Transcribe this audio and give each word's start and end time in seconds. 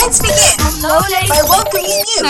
Let's 0.00 0.18
begin 0.18 0.56
by 1.28 1.42
welcoming 1.46 1.84
you 1.84 2.22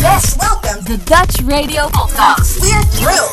Yes, 0.00 0.34
welcome 0.40 0.82
the 0.84 0.96
Dutch 1.04 1.42
Radio 1.42 1.88
Podcast. 1.88 2.62
We're 2.62 2.82
thrilled. 2.96 3.28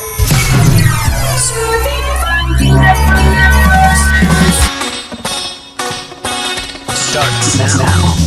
Start 6.94 7.32
now. 7.78 8.25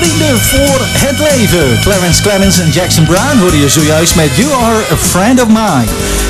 Vrienden 0.00 0.38
voor 0.38 0.78
het 0.80 1.18
Leven. 1.18 1.80
Clarence 1.80 2.22
Clemens 2.22 2.58
en 2.58 2.70
Jackson 2.70 3.04
Brown 3.04 3.38
horen 3.38 3.58
je 3.58 3.68
zojuist 3.68 4.14
met 4.16 4.36
You 4.36 4.52
Are 4.52 4.82
a 4.92 4.96
Friend 4.96 5.42
of 5.42 5.46
Mine. 5.46 5.84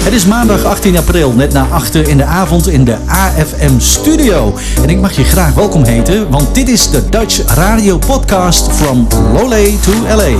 Het 0.04 0.12
is 0.12 0.24
maandag 0.24 0.64
18 0.64 0.96
april, 0.96 1.32
net 1.32 1.52
na 1.52 1.66
achter 1.70 2.08
in 2.08 2.16
de 2.16 2.24
avond 2.24 2.68
in 2.68 2.84
de 2.84 2.96
AFM 3.06 3.78
Studio. 3.78 4.54
En 4.82 4.88
ik 4.88 5.00
mag 5.00 5.12
je 5.12 5.24
graag 5.24 5.54
welkom 5.54 5.84
heten, 5.84 6.30
want 6.30 6.54
dit 6.54 6.68
is 6.68 6.90
de 6.90 7.08
Dutch 7.08 7.40
Radio 7.54 7.98
Podcast 7.98 8.72
from 8.72 9.06
Lole 9.32 9.78
to 9.80 9.92
LA. 10.16 10.36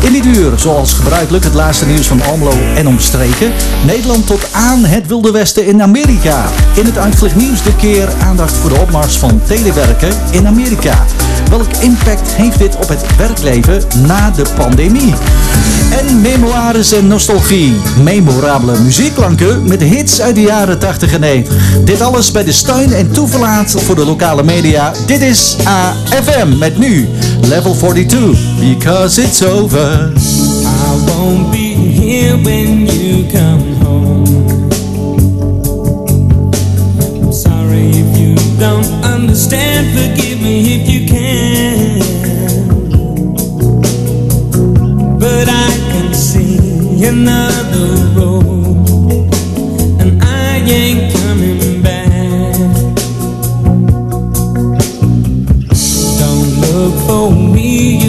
In 0.00 0.12
dit 0.12 0.24
uur, 0.24 0.58
zoals 0.58 0.92
gebruikelijk, 0.92 1.44
het 1.44 1.54
laatste 1.54 1.86
nieuws 1.86 2.06
van 2.06 2.22
Almelo 2.22 2.56
en 2.74 2.88
omstreken. 2.88 3.52
Nederland 3.86 4.26
tot 4.26 4.48
aan 4.52 4.84
het 4.84 5.06
Wilde 5.06 5.30
Westen 5.30 5.66
in 5.66 5.82
Amerika. 5.82 6.44
In 6.74 6.84
het 6.84 6.98
uitvlucht 6.98 7.36
nieuws 7.36 7.62
de 7.62 7.76
keer 7.76 8.08
aandacht 8.22 8.52
voor 8.52 8.70
de 8.70 8.80
opmars 8.80 9.16
van 9.16 9.40
telewerken 9.46 10.14
in 10.30 10.46
Amerika 10.46 11.04
welk 11.58 11.76
impact 11.80 12.32
heeft 12.32 12.58
dit 12.58 12.76
op 12.76 12.88
het 12.88 13.16
werkleven 13.16 13.82
na 14.06 14.30
de 14.30 14.44
pandemie? 14.56 15.14
En 15.98 16.20
memoires 16.20 16.92
en 16.92 17.06
nostalgie. 17.06 17.72
Memorabele 18.02 18.78
muziekklanken 18.78 19.68
met 19.68 19.82
hits 19.82 20.20
uit 20.20 20.34
de 20.34 20.40
jaren 20.40 20.78
80 20.78 21.12
en 21.12 21.20
90. 21.20 21.54
Dit 21.84 22.00
alles 22.00 22.30
bij 22.30 22.44
de 22.44 22.52
steun 22.52 22.92
en 22.92 23.12
toeverlaat 23.12 23.70
voor 23.70 23.94
de 23.94 24.04
lokale 24.04 24.42
media. 24.42 24.92
Dit 25.06 25.20
is 25.20 25.56
AFM 25.64 26.58
met 26.58 26.78
nu 26.78 27.08
Level 27.40 27.74
42. 27.74 28.38
Because 28.58 29.22
it's 29.22 29.42
over. 29.42 30.12
I 30.64 31.04
won't 31.06 31.50
be 31.50 31.74
here 32.00 32.42
when 32.42 32.86
you 32.86 33.26
come 33.32 33.84
home. 33.84 34.52
Sorry 37.32 37.88
if 37.88 38.18
you 38.18 38.34
don't 38.58 38.90
understand. 39.14 39.86
Forgive 39.86 40.40
me 40.40 40.60
if 40.60 40.88
you. 40.88 41.23
Another 47.06 47.88
road, 48.18 49.28
and 50.00 50.22
I 50.22 50.56
ain't 50.66 51.12
coming 51.12 51.82
back. 51.82 52.56
Don't 56.18 56.50
look 56.60 56.94
for 57.06 57.30
me 57.30 58.03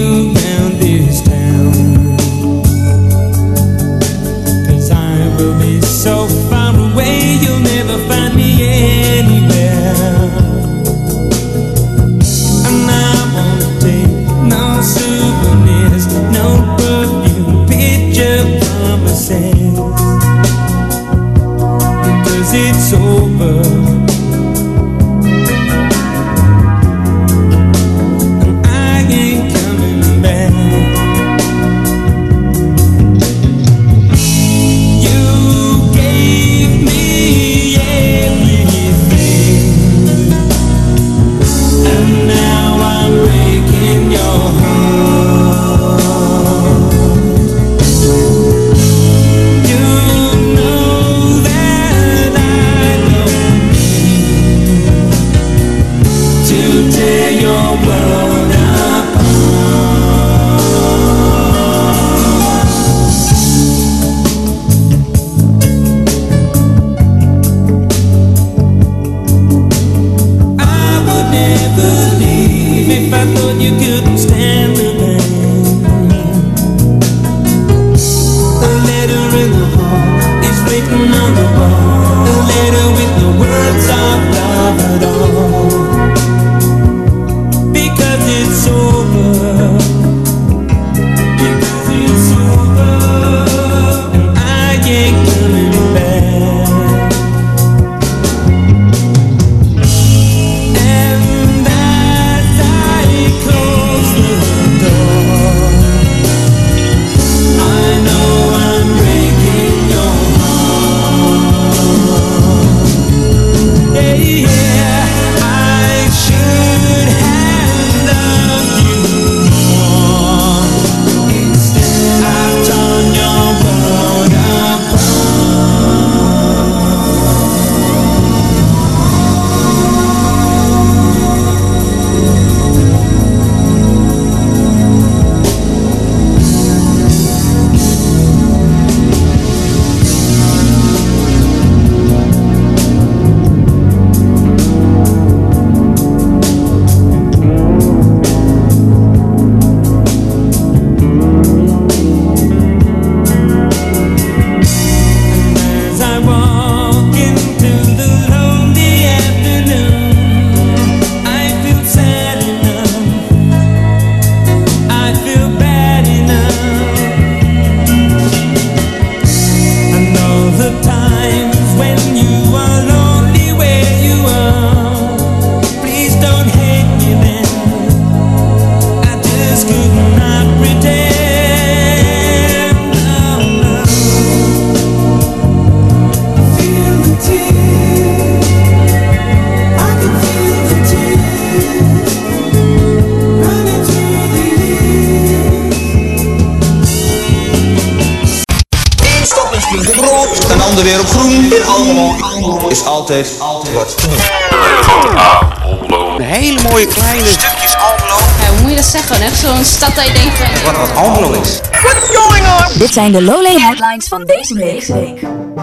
zijn 212.95 213.11
de 213.11 213.21
Lowlay 213.21 213.59
headlines 213.59 214.07
van 214.07 214.23
deze 214.25 214.53
week. 214.53 215.21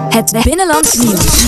Het 0.09 0.41
binnenlands 0.45 0.93
nieuws. 0.93 1.45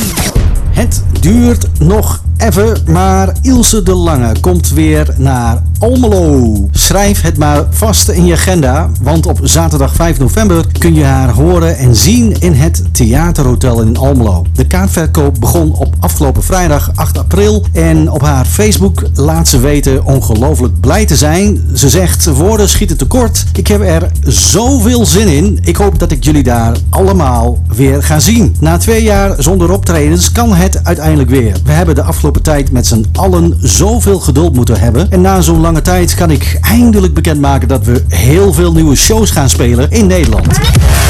Het 0.71 1.05
duurt 1.21 1.81
nog 1.81 2.23
even, 2.37 2.77
maar 2.87 3.33
Ilse 3.43 3.83
de 3.83 3.95
Lange 3.95 4.33
komt 4.41 4.71
weer 4.71 5.15
naar 5.17 5.63
Almelo. 5.79 6.69
Schrijf 6.71 7.21
het 7.21 7.39
maar 7.39 7.65
vast 7.71 8.09
in 8.09 8.25
je 8.25 8.33
agenda, 8.33 8.91
want 9.03 9.27
op 9.27 9.39
zaterdag 9.43 9.95
5 9.95 10.19
november 10.19 10.65
kun 10.79 10.95
je 10.95 11.05
haar 11.05 11.31
horen 11.31 11.77
en 11.77 11.97
zien 11.97 12.41
in 12.41 12.53
het 12.53 12.83
Theaterhotel 12.93 13.81
in 13.81 13.97
Almelo. 13.97 14.45
De 14.53 14.67
kaartverkoop 14.67 15.41
begon 15.41 15.73
op 15.73 15.95
afgelopen 16.01 16.43
vrijdag 16.43 16.91
8 16.95 17.19
april 17.19 17.65
en 17.73 18.11
op 18.11 18.23
haar 18.23 18.45
Facebook 18.45 19.03
laat 19.15 19.49
ze 19.49 19.59
weten 19.59 20.05
ongelooflijk 20.05 20.81
blij 20.81 21.07
te 21.07 21.17
zijn. 21.17 21.63
Ze 21.75 21.89
zegt, 21.89 22.25
woorden 22.27 22.69
schieten 22.69 22.97
tekort. 22.97 23.45
Ik 23.55 23.67
heb 23.67 23.81
er 23.81 24.11
zoveel 24.27 25.07
zin 25.07 25.29
in. 25.29 25.59
Ik 25.63 25.77
hoop 25.77 25.99
dat 25.99 26.11
ik 26.11 26.25
jullie 26.25 26.43
daar 26.43 26.77
allemaal 26.91 27.63
weer 27.77 28.03
ga 28.03 28.19
zien. 28.19 28.57
Na 28.61 28.77
twee 28.77 29.03
jaar 29.03 29.35
zonder 29.39 29.73
optredens 29.73 30.33
kan 30.33 30.55
het 30.55 30.85
uiteindelijk 30.85 31.31
weer. 31.31 31.57
We 31.65 31.73
hebben 31.73 31.95
de 31.95 32.03
afgelopen 32.03 32.23
afgelopen 32.25 32.53
tijd 32.55 32.73
met 32.73 32.87
z'n 32.87 33.05
allen 33.13 33.59
zoveel 33.61 34.21
geduld 34.21 34.55
moeten 34.55 34.81
hebben. 34.81 35.11
En 35.11 35.21
na 35.21 35.41
zo'n 35.41 35.61
lange 35.61 35.83
tijd 35.83 36.15
kan 36.15 36.31
ik 36.31 36.59
eindelijk 36.61 37.15
bekendmaken 37.15 37.69
dat 37.69 37.85
we 37.85 38.05
heel 38.09 38.53
veel 38.53 38.73
nieuwe 38.73 38.95
shows 38.95 39.31
gaan 39.31 39.49
spelen 39.49 39.91
in 39.91 40.07
Nederland. 40.07 40.47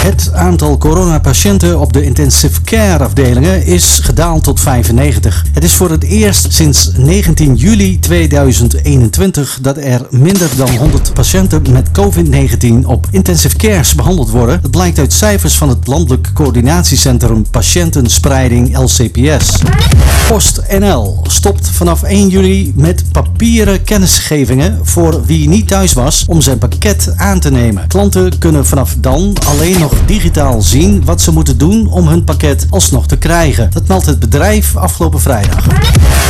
Het 0.05 0.31
aantal 0.33 0.79
coronapatiënten 0.79 1.81
op 1.81 1.93
de 1.93 2.03
intensive 2.03 2.63
care 2.63 3.05
afdelingen 3.05 3.67
is 3.67 3.99
gedaald 4.03 4.45
tot 4.45 4.61
95. 4.61 5.45
Het 5.53 5.65
is 5.65 5.75
voor 5.75 5.91
het 5.91 6.05
eerst 6.05 6.53
sinds 6.53 6.91
19 6.97 7.55
juli 7.55 7.99
2021 7.99 9.59
dat 9.63 9.77
er 9.77 10.07
minder 10.11 10.49
dan 10.57 10.77
100 10.77 11.15
patiënten 11.15 11.63
met 11.73 11.89
COVID-19 11.89 12.87
op 12.87 13.07
intensive 13.11 13.57
cares 13.57 13.95
behandeld 13.95 14.31
worden. 14.31 14.59
Dat 14.63 14.71
blijkt 14.71 14.99
uit 14.99 15.13
cijfers 15.13 15.55
van 15.55 15.69
het 15.69 15.87
Landelijk 15.87 16.31
Coördinatiecentrum 16.35 17.45
Patiëntenspreiding 17.51 18.79
LCPS. 18.79 19.63
PostNL 20.29 21.04
stopt 21.23 21.69
vanaf 21.69 22.03
1 22.03 22.29
juli 22.29 22.73
met 22.77 23.05
papieren 23.13 23.83
kennisgevingen 23.83 24.79
voor 24.83 25.25
wie 25.25 25.49
niet 25.49 25.69
thuis 25.69 25.93
was 25.93 26.25
om 26.29 26.41
zijn 26.41 26.59
pakket 26.59 27.13
aan 27.17 27.41
te 27.41 27.51
nemen. 27.51 27.87
Klanten 27.87 28.39
kunnen 28.39 28.67
vanaf 28.67 28.97
dan 28.99 29.37
alleen 29.47 29.79
nog 29.79 29.93
digitaal 30.07 30.63
zien 30.63 31.05
wat 31.05 31.21
ze 31.21 31.33
moeten 31.33 31.59
doen 31.59 31.89
om 31.91 32.09
hun 32.09 32.25
pakket 32.25 32.67
alsnog 32.71 33.07
te 33.07 33.17
krijgen. 33.17 33.71
Dat 33.73 33.89
meldt 33.89 34.07
het 34.07 34.19
bedrijf 34.19 34.77
afgelopen 34.77 35.21
vrijdag. 35.21 35.67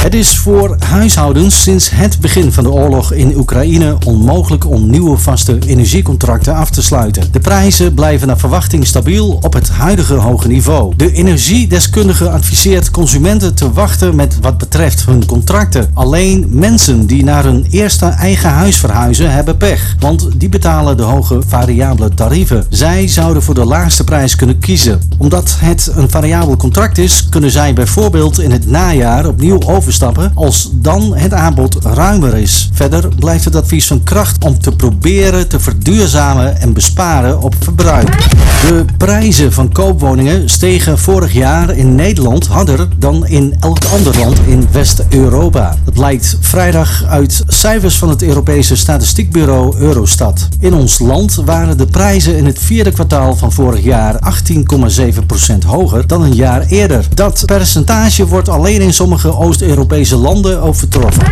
Het 0.05 0.15
is 0.15 0.39
voor 0.39 0.77
huishoudens 0.79 1.63
sinds 1.63 1.91
het 1.91 2.21
begin 2.21 2.53
van 2.53 2.65
de 2.65 2.71
oorlog 2.71 3.13
in 3.13 3.37
Oekraïne 3.37 3.97
onmogelijk 4.07 4.67
om 4.67 4.91
nieuwe 4.91 5.19
vaste 5.19 5.59
energiecontracten 5.67 6.55
af 6.55 6.71
te 6.71 6.83
sluiten. 6.83 7.33
De 7.33 7.41
prijzen 7.41 7.95
blijven 7.95 8.27
naar 8.27 8.39
verwachting 8.39 8.87
stabiel 8.87 9.39
op 9.41 9.53
het 9.53 9.69
huidige 9.69 10.15
hoge 10.15 10.49
niveau. 10.49 10.93
De 10.97 11.13
energiedeskundige 11.13 12.31
adviseert 12.31 12.91
consumenten 12.91 13.55
te 13.55 13.73
wachten 13.73 14.15
met 14.15 14.39
wat 14.41 14.59
betreft 14.65 15.05
hun 15.05 15.27
contracten. 15.27 15.91
Alleen 15.95 16.47
mensen 16.51 17.07
die 17.07 17.25
naar 17.25 17.45
hun 17.45 17.67
eerste 17.71 18.07
eigen 18.07 18.51
huis 18.51 18.77
verhuizen 18.77 19.33
hebben 19.33 19.57
pech, 19.57 19.97
want 19.99 20.29
die 20.37 20.49
betalen 20.49 20.97
de 20.97 21.03
hoge 21.03 21.43
variabele 21.47 22.15
tarieven. 22.15 22.65
Zij 22.69 23.09
zouden 23.09 23.43
voor 23.43 23.55
de 23.55 23.65
laagste 23.65 24.05
prijs 24.05 24.37
kunnen 24.37 24.59
kiezen. 24.59 25.01
Omdat 25.19 25.57
het 25.59 25.91
een 25.95 26.11
variabel 26.11 26.57
contract 26.57 26.99
is, 26.99 27.29
kunnen 27.29 27.51
zij 27.51 27.73
bijvoorbeeld 27.75 28.41
in 28.41 28.51
het 28.51 28.67
najaar 28.67 29.27
opnieuw 29.27 29.61
overstappen 29.67 30.33
als 30.35 30.71
dan 30.73 31.15
het 31.15 31.33
aanbod 31.33 31.77
ruimer 31.83 32.37
is. 32.37 32.71
Verder 32.73 33.09
blijft 33.19 33.45
het 33.45 33.57
advies 33.57 33.87
van 33.87 34.03
kracht 34.03 34.45
om 34.45 34.59
te 34.59 34.73
proberen 34.73 35.49
te 35.49 35.61
verduurzamen 35.61 36.61
en 36.61 36.73
besparen 36.73 37.41
op 37.41 37.55
verbruik. 37.61 38.17
De 38.67 38.85
prijzen 38.97 39.53
van 39.53 39.73
koopwoningen 39.73 40.51
stegen 40.51 40.99
vorig 40.99 41.33
jaar 41.33 41.77
in 41.77 41.95
Nederland 41.95 42.47
harder 42.47 42.89
dan 42.99 43.27
in 43.27 43.57
elk 43.61 43.85
ander 43.93 44.19
land 44.19 44.39
West-Europa. 44.71 45.77
Dat 45.85 45.95
blijkt 45.95 46.37
vrijdag 46.41 47.05
uit 47.05 47.43
cijfers 47.47 47.99
van 47.99 48.09
het 48.09 48.23
Europese 48.23 48.77
statistiekbureau 48.77 49.77
Eurostat. 49.77 50.49
In 50.61 50.75
ons 50.75 50.99
land 50.99 51.35
waren 51.35 51.79
de 51.79 51.87
prijzen 51.87 52.37
in 52.37 52.47
het 52.47 52.59
vierde 52.59 52.93
kwartaal 52.93 53.37
van 53.37 53.53
vorig 53.53 53.85
jaar 53.85 54.19
18,7% 54.53 55.67
hoger 55.67 56.07
dan 56.07 56.23
een 56.23 56.35
jaar 56.35 56.67
eerder. 56.67 57.09
Dat 57.15 57.43
percentage 57.47 58.27
wordt 58.27 58.49
alleen 58.49 58.81
in 58.81 58.95
sommige 58.95 59.37
Oost-Europese 59.37 60.17
landen 60.17 60.63
overtroffen. 60.63 61.23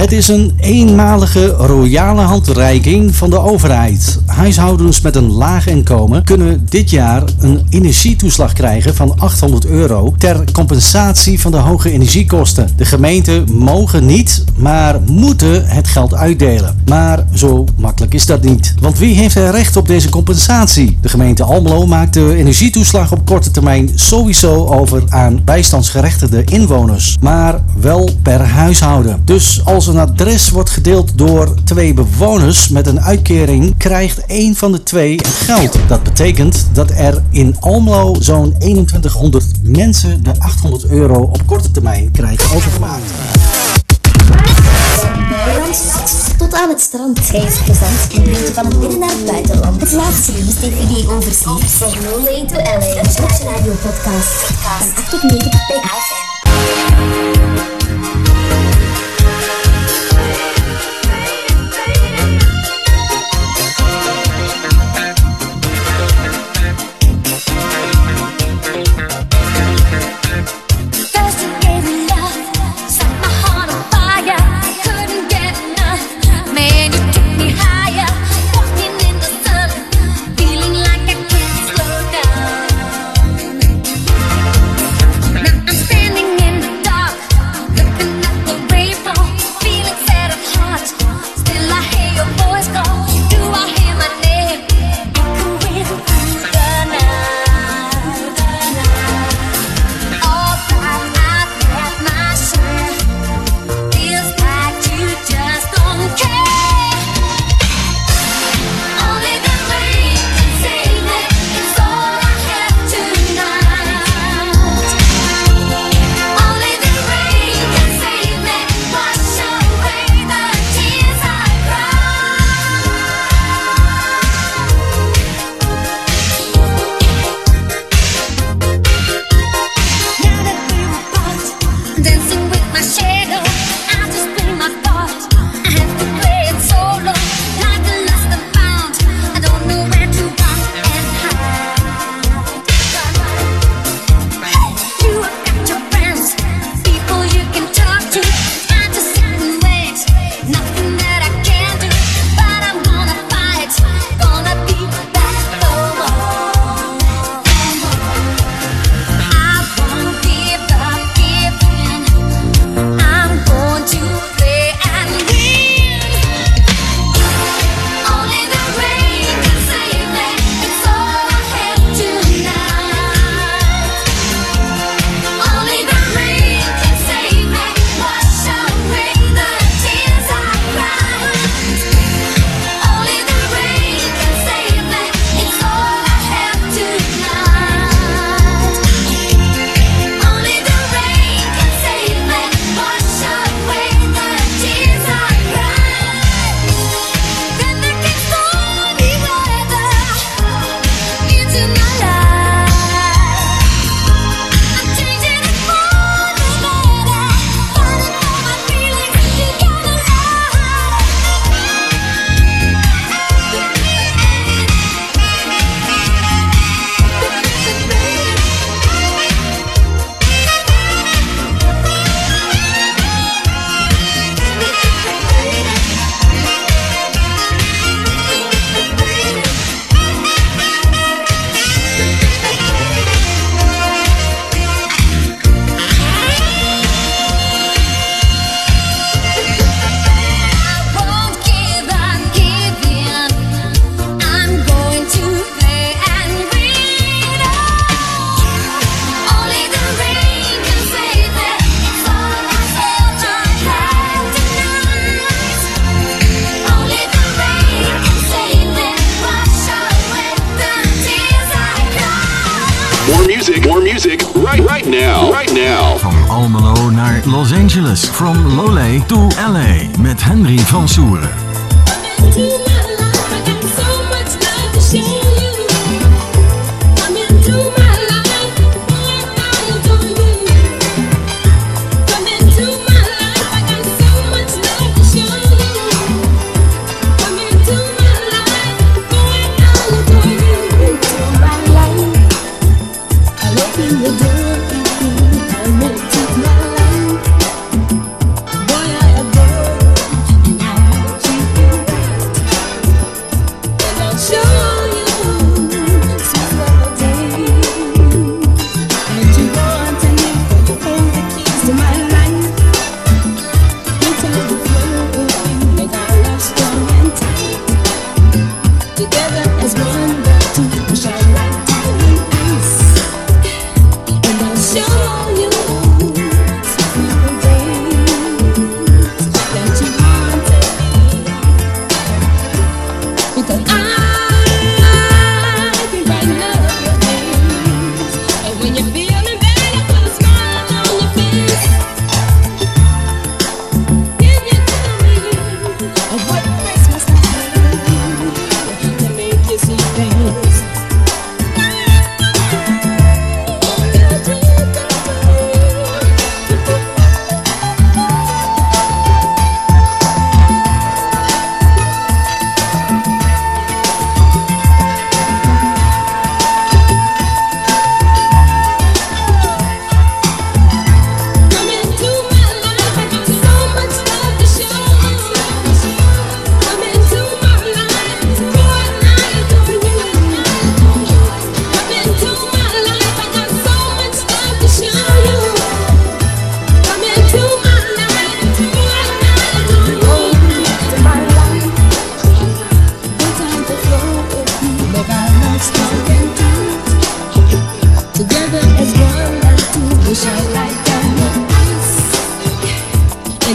Het 0.00 0.12
is 0.12 0.28
een 0.28 0.52
eenmalige 0.60 1.46
royale 1.46 2.20
handreiking 2.20 3.14
van 3.14 3.30
de 3.30 3.38
overheid. 3.38 4.20
Huishoudens 4.26 5.00
met 5.00 5.16
een 5.16 5.32
laag 5.32 5.66
inkomen 5.66 6.24
kunnen 6.24 6.66
dit 6.68 6.90
jaar 6.90 7.22
een 7.38 7.66
energietoeslag 7.70 8.52
krijgen 8.52 8.94
van 8.94 9.14
800 9.18 9.66
euro 9.66 10.14
ter 10.18 10.44
compensatie 10.52 11.40
van 11.40 11.50
de 11.50 11.56
hoge 11.56 11.90
energiekosten. 11.90 12.59
De 12.76 12.84
gemeenten 12.84 13.44
mogen 13.52 14.06
niet, 14.06 14.44
maar 14.56 15.00
moeten 15.06 15.66
het 15.66 15.88
geld 15.88 16.14
uitdelen. 16.14 16.82
Maar 16.86 17.24
zo 17.34 17.64
makkelijk 17.76 18.14
is 18.14 18.26
dat 18.26 18.42
niet. 18.42 18.74
Want 18.80 18.98
wie 18.98 19.14
heeft 19.14 19.34
er 19.34 19.50
recht 19.50 19.76
op 19.76 19.86
deze 19.86 20.08
compensatie? 20.08 20.98
De 21.00 21.08
gemeente 21.08 21.42
Almelo 21.42 21.86
maakt 21.86 22.14
de 22.14 22.34
energietoeslag 22.34 23.12
op 23.12 23.26
korte 23.26 23.50
termijn 23.50 23.90
sowieso 23.94 24.66
over 24.66 25.02
aan 25.08 25.40
bijstandsgerechtigde 25.44 26.44
inwoners. 26.44 27.16
Maar 27.20 27.60
wel 27.80 28.10
per 28.22 28.40
huishouden. 28.40 29.22
Dus 29.24 29.60
als 29.64 29.86
een 29.86 29.98
adres 29.98 30.50
wordt 30.50 30.70
gedeeld 30.70 31.18
door 31.18 31.54
twee 31.64 31.94
bewoners 31.94 32.68
met 32.68 32.86
een 32.86 33.00
uitkering, 33.00 33.76
krijgt 33.76 34.26
één 34.26 34.54
van 34.54 34.72
de 34.72 34.82
twee 34.82 35.16
het 35.16 35.26
geld. 35.26 35.78
Dat 35.88 36.02
betekent 36.02 36.66
dat 36.72 36.90
er 36.90 37.22
in 37.30 37.56
Almelo 37.60 38.16
zo'n 38.20 38.54
2100 38.58 39.46
mensen 39.62 40.22
de 40.22 40.32
800 40.38 40.86
euro 40.86 41.22
op 41.22 41.42
korte 41.46 41.70
termijn 41.70 42.10
krijgen 42.10 42.49
overgemaakt. 42.54 43.02
Tot 46.38 46.54
aan 46.54 46.68
het 46.68 46.80
strand. 46.80 47.18
Reisplezant 47.18 48.12
en 48.14 48.22
brieven 48.22 48.54
van 48.54 48.64
het 48.64 48.80
binnen 48.80 48.98
naar 48.98 49.08
het 49.08 49.24
buitenland. 49.24 49.80
Het 49.80 49.92
laatste 49.92 50.32
nieuws 50.32 50.54
DVD 50.54 51.08
overzicht. 51.08 51.70
Zeg 51.78 52.00
no 52.00 52.24
way 52.24 52.46
to 52.46 52.54
LA. 52.54 53.00
Een 53.00 53.52
radio 53.52 53.72
podcast. 53.72 54.28
Van 54.28 54.70
8 54.70 55.10
tot 55.10 55.22
9 55.22 55.50
bij. 55.68 57.49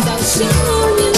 Tao. 0.05 1.14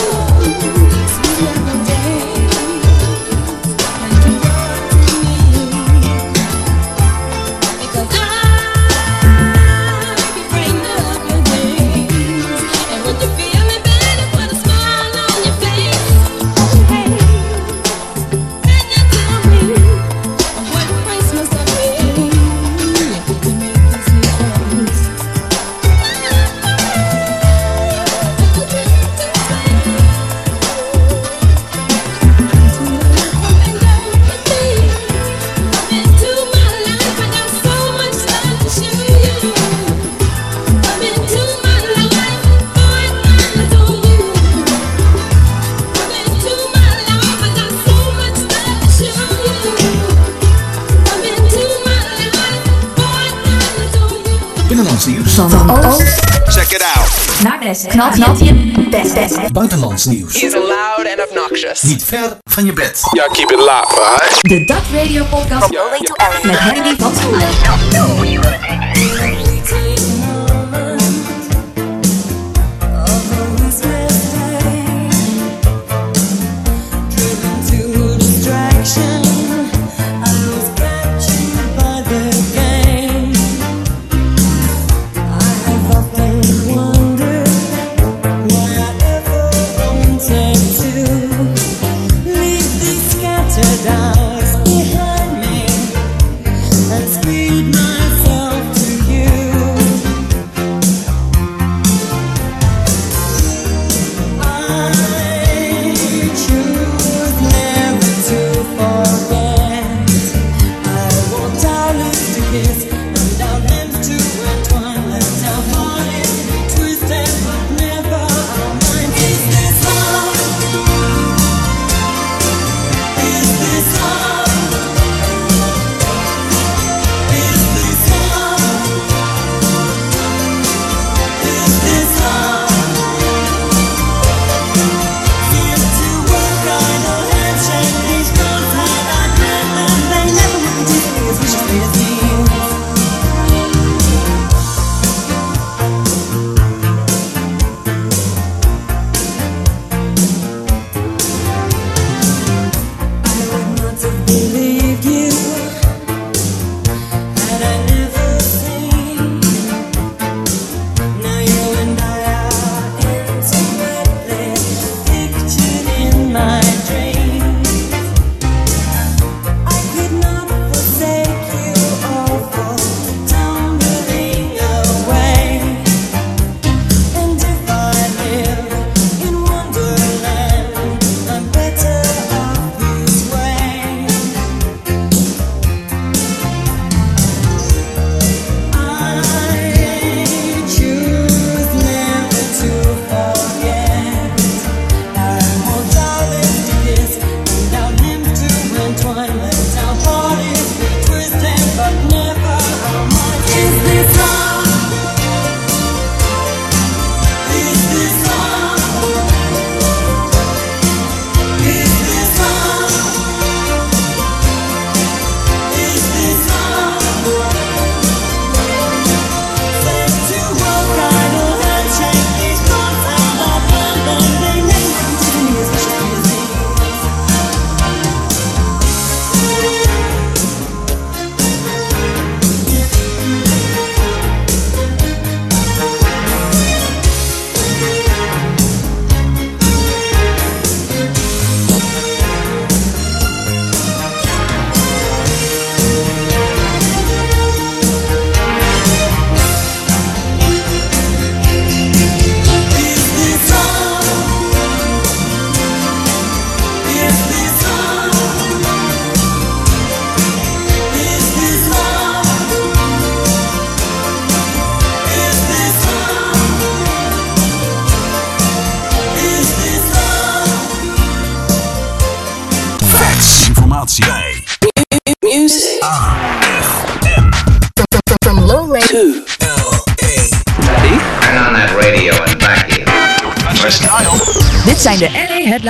Knap, 57.97 58.13
knap, 58.13 58.38
je 58.39 58.53
best, 58.89 59.13
best. 59.13 59.51
Buitenlands 59.51 60.05
nieuws. 60.05 60.41
Even 60.41 60.60
loud 60.60 61.07
and 61.17 61.27
obnoxious. 61.29 61.81
Niet 61.81 62.03
ver 62.03 62.38
van 62.43 62.65
je 62.65 62.73
bed. 62.73 63.01
Ja, 63.12 63.27
keep 63.27 63.51
it 63.51 63.60
live, 63.60 64.17
right? 64.19 64.41
De 64.41 64.65
Dutch 64.65 64.93
Radio 64.93 65.23
Podcast 65.23 65.75
Rolling 65.75 66.05
to 66.05 66.13
Ellen 66.13 66.47
met 66.47 66.60
Henry 66.60 66.95
van 66.97 67.15
Spoelen. 67.15 67.47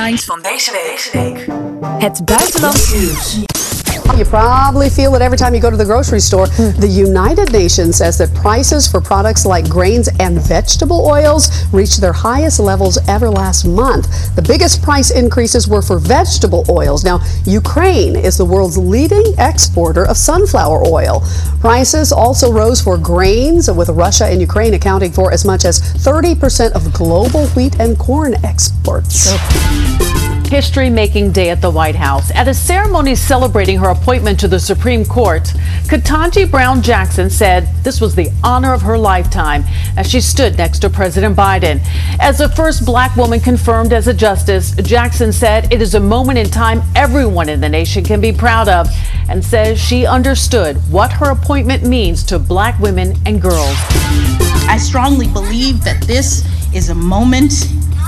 Headlines 0.07 0.25
van 0.25 0.41
deze 0.41 0.71
week. 0.71 1.47
Het 1.99 2.25
buitenlands 2.25 2.93
nieuws. 2.93 3.45
You 4.17 4.25
probably 4.29 4.89
feel 4.89 5.13
it 5.15 5.21
every 5.21 5.37
time 5.37 5.53
you 5.53 5.61
go 5.61 5.69
to 5.69 5.77
the 5.77 5.85
grocery 5.85 6.19
store. 6.19 6.47
The 6.79 6.87
United 6.87 7.51
Nations 7.51 7.97
says 7.97 8.17
that 8.17 8.33
prices 8.33 8.87
for 8.87 8.99
products 8.99 9.45
like 9.45 9.69
grains 9.69 10.09
and 10.17 10.41
vegetable 10.41 11.05
oils 11.05 11.49
reached 11.71 12.01
their 12.01 12.13
highest 12.13 12.57
levels 12.59 12.97
ever 13.07 13.29
last 13.29 13.65
month. 13.65 14.07
The 14.35 14.41
biggest 14.41 14.81
price 14.81 15.11
increases 15.11 15.67
were 15.67 15.83
for 15.83 15.99
vegetable 15.99 16.65
oils. 16.67 17.03
Now, 17.03 17.19
Ukraine 17.45 18.15
is 18.15 18.37
the 18.37 18.45
world's 18.45 18.77
leading 18.77 19.35
exporter 19.37 20.07
of 20.07 20.17
sunflower 20.17 20.83
oil. 20.87 21.21
Prices 21.59 22.11
also 22.11 22.51
rose 22.51 22.81
for 22.81 22.97
grains, 22.97 23.69
with 23.69 23.89
Russia 23.89 24.25
and 24.25 24.39
Ukraine 24.39 24.73
accounting 24.75 25.11
for 25.11 25.31
as 25.31 25.43
much 25.43 25.65
as 25.65 25.81
30% 25.81 26.71
of 26.73 26.93
global 26.93 27.47
wheat 27.49 27.79
and 27.79 27.97
corn 27.97 28.35
exports. 28.45 29.31
History 30.47 30.89
making 30.89 31.33
day 31.33 31.49
at 31.49 31.61
the 31.61 31.69
White 31.69 31.95
House. 31.95 32.31
At 32.31 32.47
a 32.47 32.53
ceremony 32.53 33.15
celebrating 33.15 33.79
her 33.79 33.89
appointment 33.89 34.39
to 34.39 34.47
the 34.47 34.59
Supreme 34.59 35.03
Court, 35.03 35.43
Ketanji 35.87 36.49
Brown 36.49 36.81
Jackson 36.81 37.29
said 37.29 37.67
this 37.83 37.99
was 37.99 38.15
the 38.15 38.29
honor 38.43 38.73
of 38.73 38.81
her 38.83 38.97
lifetime 38.97 39.65
as 39.97 40.09
she 40.09 40.21
stood 40.21 40.57
next 40.57 40.79
to 40.79 40.89
President 40.89 41.35
Biden. 41.35 41.81
As 42.19 42.37
the 42.37 42.47
first 42.49 42.85
black 42.85 43.15
woman 43.17 43.39
confirmed 43.39 43.91
as 43.91 44.07
a 44.07 44.13
justice, 44.13 44.71
Jackson 44.75 45.33
said 45.33 45.73
it 45.73 45.81
is 45.81 45.95
a 45.95 45.99
moment 45.99 46.37
in 46.37 46.45
time 46.45 46.81
everyone 46.95 47.49
in 47.49 47.59
the 47.59 47.67
nation 47.67 48.03
can 48.03 48.21
be 48.21 48.31
proud 48.31 48.69
of 48.69 48.87
and 49.27 49.43
says 49.43 49.79
she 49.79 50.05
understood 50.05 50.77
what 50.91 51.11
her 51.11 51.31
appointment 51.31 51.83
means 51.83 52.23
to 52.23 52.39
black 52.39 52.79
women 52.79 53.15
and 53.25 53.41
girls. 53.41 53.75
I 54.69 54.77
strongly 54.79 55.27
believe 55.27 55.83
that 55.83 56.03
this 56.03 56.45
is 56.73 56.89
a 56.89 56.95
moment 56.95 57.53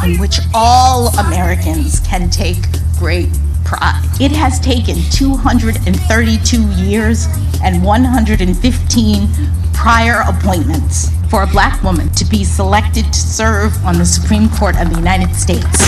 in 0.04 0.20
which 0.20 0.40
all 0.54 1.08
Americans 1.18 2.00
can 2.02 2.30
take 2.30 2.58
great 2.98 3.30
pride. 3.66 4.04
It 4.22 4.32
has 4.32 4.60
taken 4.60 4.96
232 5.12 6.62
years 6.74 7.26
and 7.64 7.84
115 7.84 9.28
prior 9.74 10.24
appointments 10.28 11.19
for 11.30 11.44
a 11.44 11.48
black 11.48 11.82
woman 11.84 12.10
to 12.10 12.26
be 12.26 12.44
selected 12.44 13.06
to 13.14 13.20
serve 13.20 13.76
on 13.86 13.98
the 13.98 14.06
Supreme 14.06 14.50
Court 14.50 14.76
of 14.78 14.90
the 14.90 14.96
United 14.96 15.36
States. 15.36 15.88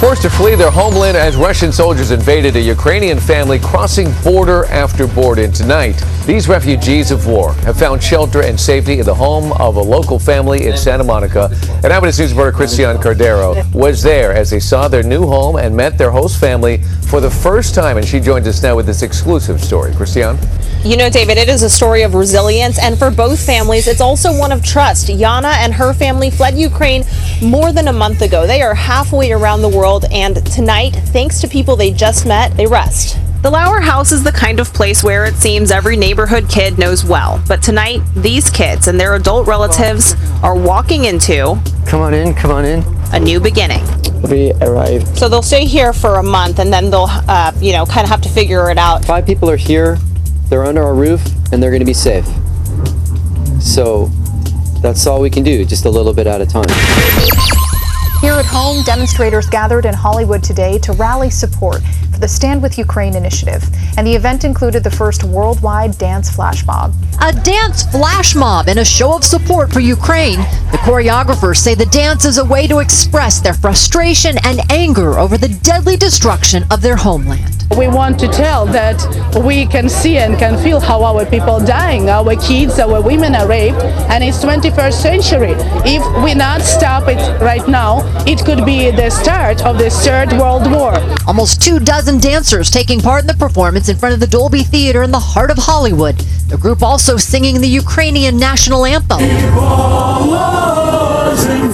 Forced 0.00 0.22
to 0.22 0.30
flee 0.30 0.54
their 0.54 0.70
homeland 0.70 1.16
as 1.16 1.36
Russian 1.36 1.72
soldiers 1.72 2.12
invaded 2.12 2.54
a 2.54 2.60
Ukrainian 2.60 3.18
family 3.18 3.58
crossing 3.58 4.12
border 4.22 4.64
after 4.66 5.08
border. 5.08 5.48
Tonight, 5.48 6.02
these 6.24 6.48
refugees 6.48 7.10
of 7.10 7.26
war 7.26 7.52
have 7.64 7.76
found 7.76 8.02
shelter 8.02 8.42
and 8.42 8.58
safety 8.58 9.00
in 9.00 9.06
the 9.06 9.14
home 9.14 9.52
of 9.54 9.76
a 9.76 9.80
local 9.80 10.18
family 10.18 10.66
in 10.66 10.76
Santa 10.76 11.02
Monica. 11.02 11.50
And 11.82 11.92
Eyewitness 11.92 12.18
News 12.20 12.32
reporter 12.32 12.52
Christian 12.52 12.96
Cordero 12.98 13.74
was 13.74 14.02
there 14.02 14.32
as 14.32 14.50
they 14.50 14.60
saw 14.60 14.86
their 14.86 15.02
new 15.02 15.26
home 15.26 15.56
and 15.56 15.76
met 15.76 15.98
their 15.98 16.12
host 16.12 16.38
family 16.38 16.78
for 17.08 17.20
the 17.20 17.30
first 17.30 17.74
time. 17.74 17.96
And 17.96 18.06
she 18.06 18.20
joins 18.20 18.46
us 18.46 18.62
now 18.62 18.76
with 18.76 18.86
this 18.86 19.02
exclusive 19.02 19.60
story. 19.60 19.92
Christian? 19.94 20.38
You 20.84 20.96
know, 20.96 21.10
David, 21.10 21.38
it 21.38 21.48
is 21.48 21.64
a 21.64 21.68
story 21.68 22.02
of 22.02 22.14
resilience, 22.14 22.78
and 22.78 22.96
for 22.96 23.10
both 23.10 23.44
families, 23.44 23.88
it's 23.88 24.00
also 24.00 24.32
one 24.38 24.47
of 24.52 24.64
trust. 24.64 25.08
Yana 25.08 25.54
and 25.58 25.72
her 25.74 25.92
family 25.92 26.30
fled 26.30 26.56
Ukraine 26.58 27.04
more 27.42 27.72
than 27.72 27.88
a 27.88 27.92
month 27.92 28.22
ago. 28.22 28.46
They 28.46 28.62
are 28.62 28.74
halfway 28.74 29.32
around 29.32 29.62
the 29.62 29.68
world, 29.68 30.04
and 30.10 30.44
tonight, 30.46 30.90
thanks 30.92 31.40
to 31.40 31.48
people 31.48 31.76
they 31.76 31.90
just 31.90 32.26
met, 32.26 32.56
they 32.56 32.66
rest. 32.66 33.18
The 33.42 33.50
Lauer 33.50 33.78
house 33.80 34.10
is 34.10 34.24
the 34.24 34.32
kind 34.32 34.58
of 34.58 34.74
place 34.74 35.04
where 35.04 35.24
it 35.24 35.34
seems 35.34 35.70
every 35.70 35.96
neighborhood 35.96 36.48
kid 36.48 36.76
knows 36.76 37.04
well. 37.04 37.40
But 37.46 37.62
tonight, 37.62 38.00
these 38.16 38.50
kids 38.50 38.88
and 38.88 38.98
their 38.98 39.14
adult 39.14 39.46
relatives 39.46 40.16
are 40.42 40.56
walking 40.56 41.04
into 41.04 41.56
Come 41.86 42.00
on 42.00 42.14
in, 42.14 42.34
come 42.34 42.50
on 42.50 42.64
in. 42.64 42.82
a 43.12 43.20
new 43.20 43.38
beginning. 43.38 43.84
We 44.28 44.52
arrived. 44.54 45.16
So 45.16 45.28
they'll 45.28 45.42
stay 45.42 45.66
here 45.66 45.92
for 45.92 46.16
a 46.16 46.22
month, 46.22 46.58
and 46.58 46.72
then 46.72 46.90
they'll, 46.90 47.06
uh, 47.08 47.52
you 47.60 47.72
know, 47.72 47.86
kind 47.86 48.02
of 48.04 48.10
have 48.10 48.22
to 48.22 48.28
figure 48.28 48.70
it 48.70 48.76
out. 48.78 49.04
Five 49.04 49.24
people 49.24 49.48
are 49.48 49.56
here, 49.56 49.98
they're 50.48 50.64
under 50.64 50.82
our 50.82 50.94
roof, 50.94 51.24
and 51.52 51.62
they're 51.62 51.70
going 51.70 51.78
to 51.80 51.86
be 51.86 51.94
safe. 51.94 52.26
So 53.60 54.10
that's 54.80 55.06
all 55.06 55.20
we 55.20 55.30
can 55.30 55.42
do, 55.42 55.64
just 55.64 55.84
a 55.84 55.90
little 55.90 56.12
bit 56.12 56.26
at 56.26 56.40
a 56.40 56.46
time. 56.46 56.68
Here 58.20 58.32
at 58.32 58.46
home, 58.46 58.82
demonstrators 58.84 59.48
gathered 59.48 59.84
in 59.84 59.94
Hollywood 59.94 60.42
today 60.42 60.78
to 60.78 60.92
rally 60.94 61.30
support 61.30 61.82
for 62.18 62.22
the 62.22 62.28
Stand 62.28 62.62
With 62.62 62.78
Ukraine 62.78 63.14
initiative. 63.14 63.62
And 63.96 64.04
the 64.04 64.14
event 64.14 64.42
included 64.42 64.82
the 64.82 64.90
first 64.90 65.22
worldwide 65.22 65.96
dance 65.98 66.28
flash 66.28 66.66
mob. 66.66 66.92
A 67.20 67.32
dance 67.32 67.84
flash 67.84 68.34
mob 68.34 68.68
and 68.68 68.80
a 68.80 68.84
show 68.84 69.14
of 69.14 69.24
support 69.24 69.72
for 69.72 69.80
Ukraine. 69.80 70.38
The 70.72 70.78
choreographers 70.78 71.58
say 71.58 71.74
the 71.74 71.86
dance 71.86 72.24
is 72.24 72.38
a 72.38 72.44
way 72.44 72.66
to 72.66 72.78
express 72.78 73.40
their 73.40 73.54
frustration 73.54 74.36
and 74.44 74.60
anger 74.70 75.18
over 75.18 75.38
the 75.38 75.48
deadly 75.62 75.96
destruction 75.96 76.64
of 76.70 76.82
their 76.82 76.96
homeland. 76.96 77.58
We 77.76 77.86
want 77.86 78.18
to 78.20 78.28
tell 78.28 78.66
that 78.66 78.98
we 79.44 79.66
can 79.66 79.88
see 79.88 80.16
and 80.16 80.38
can 80.38 80.56
feel 80.64 80.80
how 80.80 81.04
our 81.04 81.24
people 81.26 81.60
are 81.60 81.66
dying, 81.66 82.08
our 82.08 82.34
kids, 82.36 82.78
our 82.78 83.00
women 83.00 83.34
are 83.34 83.46
raped, 83.46 83.82
and 84.10 84.24
it's 84.24 84.42
21st 84.42 84.92
century. 84.94 85.54
If 85.84 86.02
we 86.24 86.34
not 86.34 86.62
stop 86.62 87.04
it 87.08 87.20
right 87.40 87.66
now, 87.68 88.00
it 88.26 88.44
could 88.44 88.64
be 88.64 88.90
the 88.90 89.10
start 89.10 89.64
of 89.64 89.78
the 89.78 89.90
third 89.90 90.32
world 90.32 90.70
war. 90.70 90.94
Almost 91.26 91.62
two 91.62 91.78
dozen 91.78 92.07
dancers 92.16 92.70
taking 92.70 93.00
part 93.00 93.20
in 93.20 93.26
the 93.26 93.34
performance 93.34 93.90
in 93.90 93.96
front 93.98 94.14
of 94.14 94.20
the 94.20 94.26
Dolby 94.26 94.62
Theater 94.62 95.02
in 95.02 95.10
the 95.10 95.18
heart 95.18 95.50
of 95.50 95.58
Hollywood. 95.58 96.16
The 96.48 96.56
group 96.56 96.82
also 96.82 97.18
singing 97.18 97.60
the 97.60 97.68
Ukrainian 97.68 98.38
national 98.38 98.86
anthem. 98.86 99.18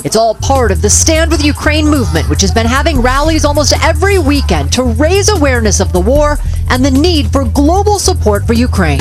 It's 0.02 0.16
all 0.16 0.34
part 0.34 0.72
of 0.72 0.82
the 0.82 0.90
Stand 0.90 1.30
with 1.30 1.44
Ukraine 1.44 1.86
movement, 1.86 2.28
which 2.28 2.40
has 2.40 2.50
been 2.50 2.66
having 2.66 3.00
rallies 3.00 3.44
almost 3.44 3.72
every 3.84 4.18
weekend 4.18 4.72
to 4.72 4.82
raise 4.82 5.28
awareness 5.28 5.78
of 5.78 5.92
the 5.92 6.00
war 6.00 6.38
and 6.70 6.84
the 6.84 6.90
need 6.90 7.30
for 7.30 7.44
global 7.44 7.98
support 7.98 8.46
for 8.46 8.54
Ukraine. 8.54 9.00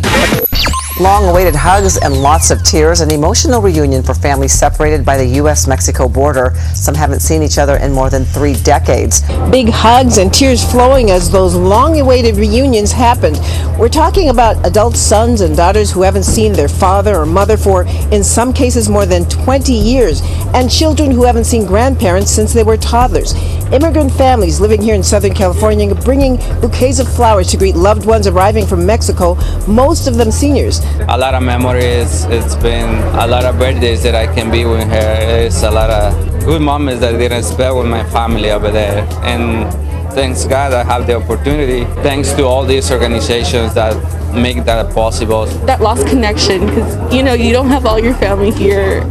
Long 1.00 1.28
awaited 1.28 1.56
hugs 1.56 1.98
and 1.98 2.22
lots 2.22 2.52
of 2.52 2.64
tears, 2.64 3.02
an 3.02 3.10
emotional 3.10 3.64
reunion 3.64 4.04
for 4.04 4.14
families 4.14 4.54
separated 4.54 5.04
by 5.04 5.18
the 5.18 5.26
U.S. 5.42 5.66
Mexico 5.66 6.08
border. 6.08 6.54
Some 6.76 6.94
haven't 6.94 7.22
seen 7.22 7.42
each 7.42 7.58
other 7.58 7.78
in 7.78 7.92
more 7.94 8.12
than 8.12 8.26
three 8.26 8.54
decades. 8.54 9.22
Big 9.50 9.70
hugs 9.70 10.20
and 10.20 10.32
tears 10.32 10.64
flowing 10.64 11.10
as 11.10 11.32
those 11.32 11.56
long 11.56 12.00
awaited 12.00 12.38
reunions 12.38 12.92
happened. 12.92 13.40
We're 13.80 13.90
talking 13.90 14.30
about 14.30 14.64
adult 14.68 14.96
sons 14.96 15.42
and 15.42 15.58
daughters 15.58 15.90
who 15.92 16.04
haven't 16.04 16.24
seen 16.24 16.54
their 16.54 16.70
father 16.70 17.16
or 17.16 17.26
mother 17.26 17.58
for, 17.58 17.86
in 18.12 18.24
some 18.24 18.54
cases, 18.54 18.88
more 18.88 19.08
than 19.08 19.26
20 19.26 19.74
years, 19.74 20.22
and 20.54 20.72
children 20.84 21.12
who 21.12 21.24
haven't 21.24 21.46
seen 21.46 21.66
grandparents 21.66 22.30
since 22.30 22.52
they 22.52 22.62
were 22.62 22.76
toddlers. 22.76 23.34
Immigrant 23.72 24.12
families 24.12 24.60
living 24.60 24.82
here 24.82 24.94
in 24.94 25.02
Southern 25.02 25.34
California 25.34 25.96
bringing 25.96 26.36
bouquets 26.60 27.00
of 27.00 27.08
flowers 27.08 27.48
to 27.48 27.56
greet 27.56 27.74
loved 27.74 28.06
ones 28.06 28.28
arriving 28.28 28.66
from 28.66 28.86
Mexico, 28.86 29.36
most 29.66 30.08
of 30.08 30.18
them 30.18 30.30
seniors. 30.30 30.82
a 31.08 31.18
lot 31.18 31.36
of 31.36 31.42
memories. 31.42 32.26
It's 32.26 32.56
been 32.56 32.90
a 33.24 33.26
lot 33.26 33.46
of 33.46 33.58
birthdays 33.58 34.04
that 34.04 34.14
I 34.14 34.28
can 34.36 34.52
be 34.52 34.66
with 34.66 34.86
her. 34.90 35.46
It's 35.46 35.64
a 35.64 35.72
lot 35.72 35.90
of 35.90 36.44
good 36.44 36.62
moments 36.62 37.00
that 37.00 37.16
I 37.16 37.18
didn't 37.18 37.44
spend 37.44 37.78
with 37.78 37.88
my 37.88 38.04
family 38.10 38.52
over 38.52 38.70
there. 38.70 39.08
And 39.24 39.72
thanks 40.14 40.44
God 40.44 40.74
I 40.74 40.84
have 40.84 41.08
the 41.08 41.16
opportunity. 41.16 41.86
Thanks 42.04 42.34
to 42.34 42.44
all 42.44 42.66
these 42.66 42.92
organizations 42.92 43.74
that 43.76 43.96
make 44.34 44.66
that 44.66 44.94
possible. 44.94 45.46
that 45.66 45.80
lost 45.80 46.06
connection 46.08 46.66
because 46.66 47.14
you 47.14 47.24
know 47.24 47.34
you 47.34 47.54
don't 47.54 47.70
have 47.70 47.86
all 47.86 48.00
your 48.00 48.16
family 48.16 48.52
here 48.52 49.06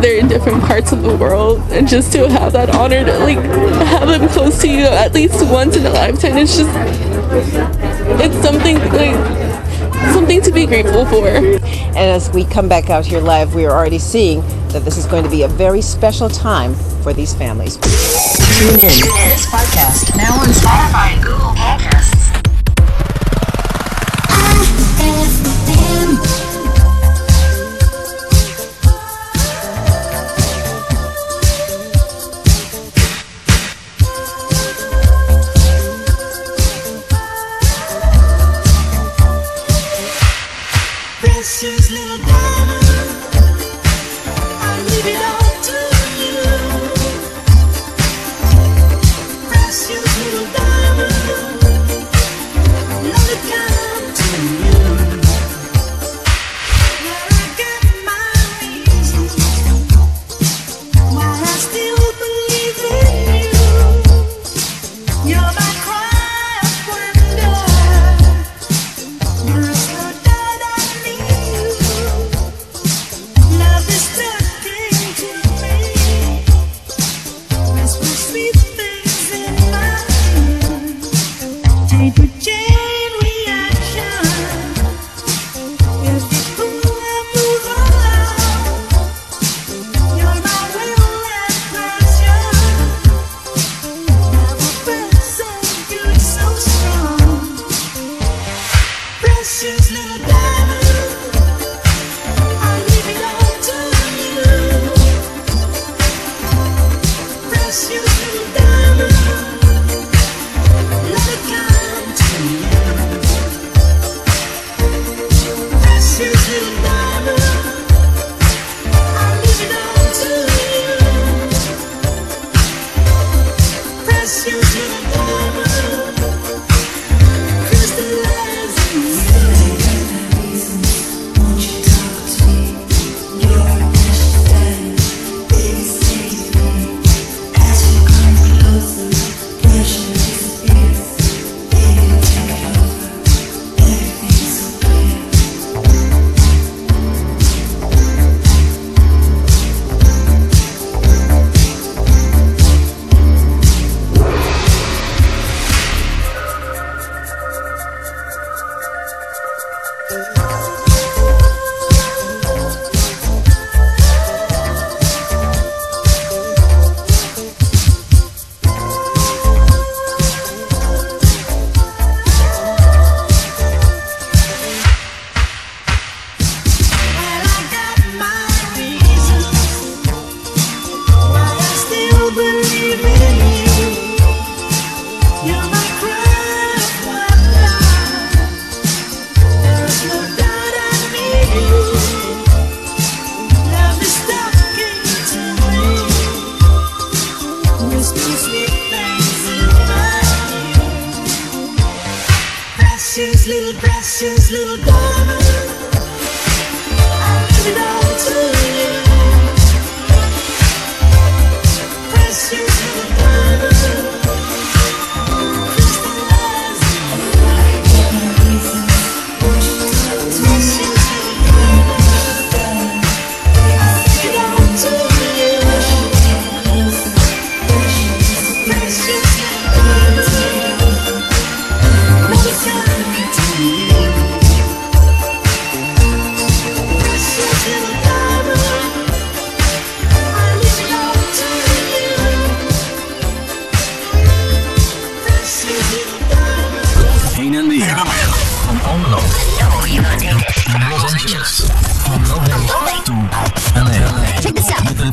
they're 0.00 0.18
in 0.18 0.28
different 0.28 0.62
parts 0.62 0.92
of 0.92 1.02
the 1.02 1.16
world 1.16 1.60
and 1.70 1.86
just 1.86 2.12
to 2.12 2.28
have 2.28 2.52
that 2.52 2.74
honor 2.74 3.04
to 3.04 3.18
like 3.18 3.38
have 3.86 4.08
them 4.08 4.28
close 4.30 4.60
to 4.60 4.68
you 4.68 4.84
at 4.84 5.12
least 5.12 5.44
once 5.46 5.76
in 5.76 5.84
a 5.84 5.90
lifetime 5.90 6.36
it's 6.36 6.56
just 6.56 6.70
it's 8.20 8.36
something 8.42 8.78
like 8.90 9.14
something 10.12 10.40
to 10.42 10.52
be 10.52 10.66
grateful 10.66 11.04
for 11.06 11.28
And 11.28 12.10
as 12.10 12.30
we 12.30 12.44
come 12.44 12.68
back 12.68 12.88
out 12.88 13.04
here 13.04 13.20
live, 13.20 13.54
we 13.54 13.66
are 13.66 13.70
already 13.70 13.98
seeing 13.98 14.40
that 14.68 14.82
this 14.82 14.96
is 14.96 15.04
going 15.04 15.24
to 15.24 15.30
be 15.30 15.42
a 15.42 15.48
very 15.48 15.82
special 15.82 16.30
time 16.30 16.74
for 17.02 17.12
these 17.12 17.34
families. 17.34 17.76
Tune 17.76 18.74
in. 18.74 18.80
to 18.80 18.86
This 18.88 19.46
podcast 19.46 20.16
now 20.16 20.32
on 20.40 20.48
Spotify 20.48 21.22
Google 21.22 21.52
Podcasts. 21.52 21.81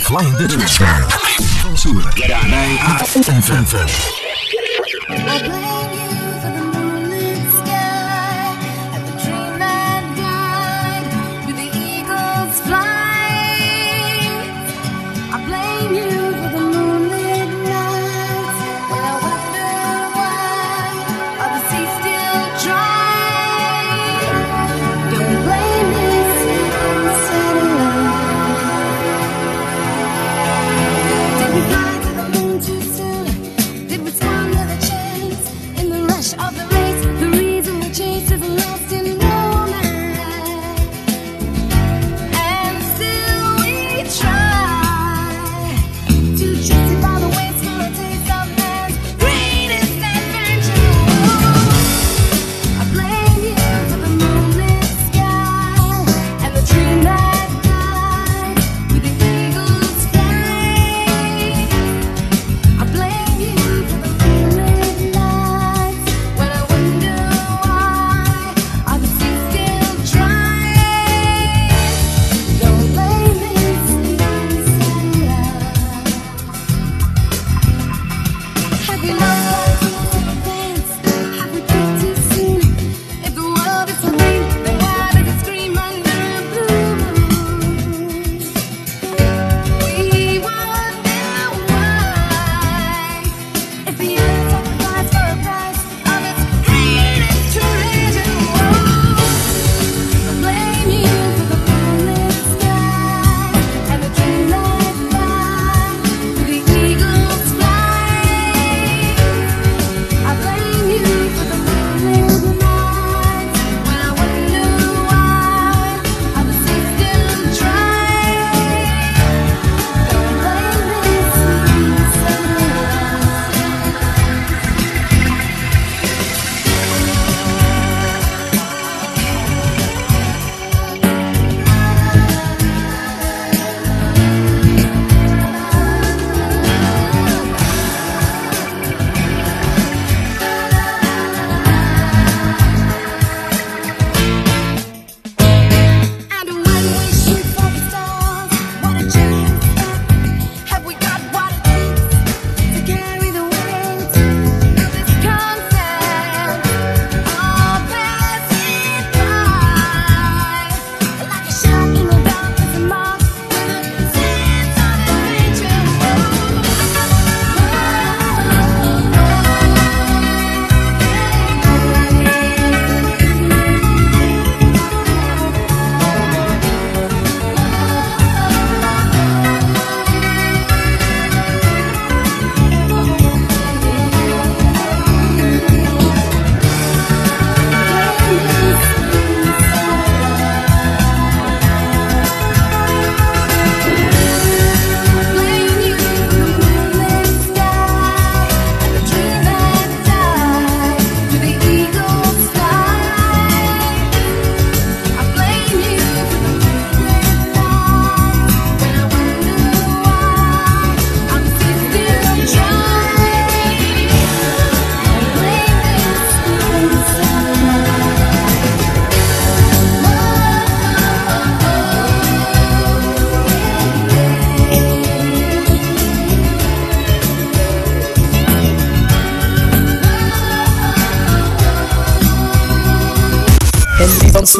Flying 0.10 0.36
Dutchman. 0.38 1.10
Van 1.62 1.78
Soeren. 1.78 2.12
Bij 2.50 2.78
AFM. 2.80 3.19
I 5.10 6.09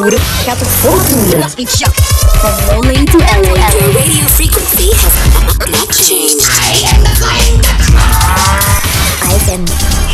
Soeren 0.00 0.20
gaat 0.20 0.58
het 0.58 0.68
volgende. 0.68 1.36
From 2.38 2.82
LA 2.82 3.04
to 3.04 3.18
LA. 3.18 3.68
Your 3.70 3.92
radio 3.92 4.26
frequency 4.26 4.90
has 4.94 5.14
not 5.70 5.94
changed. 5.94 6.48
I 6.48 6.94
am 6.94 7.02
the 7.02 7.10
flying 7.16 7.60
Dutchman. 9.50 10.09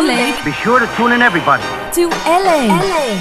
Lake 0.00 0.44
Be 0.44 0.52
sure 0.52 0.78
to 0.80 0.86
tune 0.96 1.12
in, 1.12 1.22
everybody. 1.22 1.62
to 1.94 2.08
LA. 2.24 3.20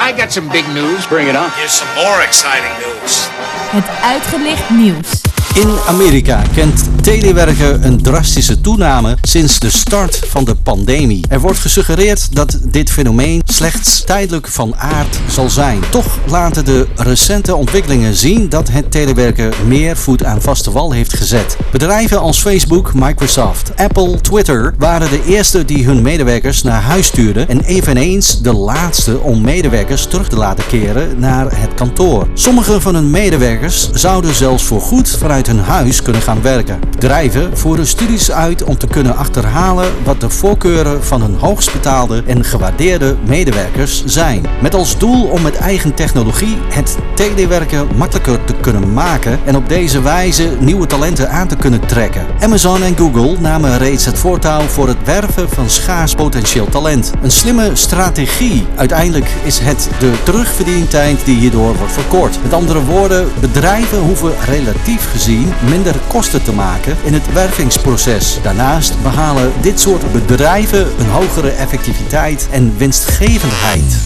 I 0.00 0.12
got 0.16 0.32
some 0.32 0.48
big 0.48 0.66
news. 0.74 1.06
Bring 1.06 1.28
it 1.28 1.36
on. 1.36 1.50
Here's 1.52 1.70
some 1.70 1.88
more 1.94 2.22
exciting 2.22 2.72
news. 2.80 3.28
Het 3.70 3.84
uitgelicht 4.02 4.70
nieuws. 4.70 5.31
In 5.54 5.70
Amerika 5.86 6.42
kent 6.54 6.88
telewerken 7.02 7.86
een 7.86 8.02
drastische 8.02 8.60
toename 8.60 9.16
sinds 9.22 9.58
de 9.58 9.70
start 9.70 10.20
van 10.28 10.44
de 10.44 10.54
pandemie. 10.54 11.24
Er 11.28 11.40
wordt 11.40 11.58
gesuggereerd 11.58 12.34
dat 12.34 12.58
dit 12.62 12.90
fenomeen 12.90 13.42
slechts 13.44 14.04
tijdelijk 14.04 14.48
van 14.48 14.76
aard 14.76 15.20
zal 15.28 15.50
zijn. 15.50 15.80
Toch 15.90 16.18
laten 16.26 16.64
de 16.64 16.86
recente 16.96 17.56
ontwikkelingen 17.56 18.14
zien 18.14 18.48
dat 18.48 18.68
het 18.70 18.90
telewerken 18.90 19.52
meer 19.66 19.96
voet 19.96 20.24
aan 20.24 20.40
vaste 20.40 20.70
wal 20.70 20.92
heeft 20.92 21.16
gezet. 21.16 21.56
Bedrijven 21.72 22.20
als 22.20 22.38
Facebook, 22.38 22.94
Microsoft, 22.94 23.72
Apple, 23.76 24.20
Twitter 24.20 24.74
waren 24.78 25.10
de 25.10 25.24
eerste 25.24 25.64
die 25.64 25.84
hun 25.84 26.02
medewerkers 26.02 26.62
naar 26.62 26.82
huis 26.82 27.06
stuurden 27.06 27.48
en 27.48 27.60
eveneens 27.60 28.42
de 28.42 28.52
laatste 28.52 29.18
om 29.18 29.40
medewerkers 29.40 30.06
terug 30.06 30.28
te 30.28 30.36
laten 30.36 30.66
keren 30.66 31.18
naar 31.18 31.60
het 31.60 31.74
kantoor. 31.74 32.28
Sommige 32.34 32.80
van 32.80 32.94
hun 32.94 33.10
medewerkers 33.10 33.90
zouden 33.90 34.34
zelfs 34.34 34.64
voorgoed 34.64 35.10
vanuit 35.10 35.40
hun 35.46 35.58
huis 35.58 36.02
kunnen 36.02 36.22
gaan 36.22 36.42
werken. 36.42 36.80
Bedrijven 36.90 37.58
voeren 37.58 37.86
studies 37.86 38.30
uit 38.30 38.64
om 38.64 38.78
te 38.78 38.86
kunnen 38.86 39.16
achterhalen 39.16 39.92
wat 40.04 40.20
de 40.20 40.30
voorkeuren 40.30 41.04
van 41.04 41.22
hun 41.22 41.34
hoogst 41.34 41.72
betaalde 41.72 42.22
en 42.26 42.44
gewaardeerde 42.44 43.16
medewerkers 43.26 44.04
zijn. 44.04 44.46
Met 44.60 44.74
als 44.74 44.98
doel 44.98 45.26
om 45.26 45.42
met 45.42 45.56
eigen 45.56 45.94
technologie 45.94 46.56
het 46.68 46.96
telewerken 47.14 47.88
makkelijker 47.96 48.44
te 48.44 48.54
kunnen 48.60 48.92
maken 48.92 49.40
en 49.44 49.56
op 49.56 49.68
deze 49.68 50.02
wijze 50.02 50.56
nieuwe 50.60 50.86
talenten 50.86 51.30
aan 51.30 51.48
te 51.48 51.56
kunnen 51.56 51.86
trekken. 51.86 52.26
Amazon 52.40 52.82
en 52.82 52.96
Google 52.96 53.36
namen 53.40 53.78
reeds 53.78 54.04
het 54.04 54.18
voortouw 54.18 54.60
voor 54.60 54.88
het 54.88 55.04
werven 55.04 55.48
van 55.48 55.70
schaars 55.70 56.14
potentieel 56.14 56.68
talent. 56.68 57.12
Een 57.22 57.30
slimme 57.30 57.70
strategie. 57.72 58.66
Uiteindelijk 58.76 59.30
is 59.42 59.58
het 59.58 59.88
de 59.98 60.12
terugverdientijd 60.22 61.24
die 61.24 61.36
hierdoor 61.36 61.76
wordt 61.76 61.92
verkort. 61.92 62.38
Met 62.42 62.52
andere 62.52 62.84
woorden, 62.84 63.28
bedrijven 63.40 63.98
hoeven 63.98 64.32
relatief 64.44 65.10
gezien 65.10 65.31
minder 65.68 65.94
kosten 66.08 66.42
te 66.42 66.52
maken 66.52 66.96
in 67.02 67.12
het 67.12 67.32
wervingsproces. 67.32 68.38
Daarnaast 68.42 69.02
behalen 69.02 69.52
dit 69.60 69.80
soort 69.80 70.12
bedrijven 70.12 70.86
een 70.98 71.10
hogere 71.10 71.50
effectiviteit 71.50 72.48
en 72.50 72.76
winstgevendheid. 72.76 73.96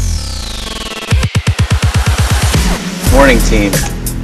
Morning 3.12 3.41
team. 3.41 3.70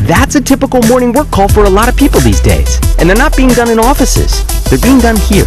That's 0.07 0.35
a 0.35 0.41
typical 0.41 0.81
morning 0.89 1.15
work 1.15 1.31
call 1.31 1.49
for 1.49 1.65
a 1.65 1.71
lot 1.71 1.89
of 1.89 1.95
people 1.95 2.21
these 2.21 2.43
days. 2.43 2.79
And 2.99 3.09
they're 3.09 3.23
not 3.23 3.37
being 3.37 3.55
done 3.55 3.71
in 3.71 3.79
offices, 3.79 4.45
they're 4.69 4.81
being 4.81 5.01
done 5.01 5.19
here. 5.19 5.47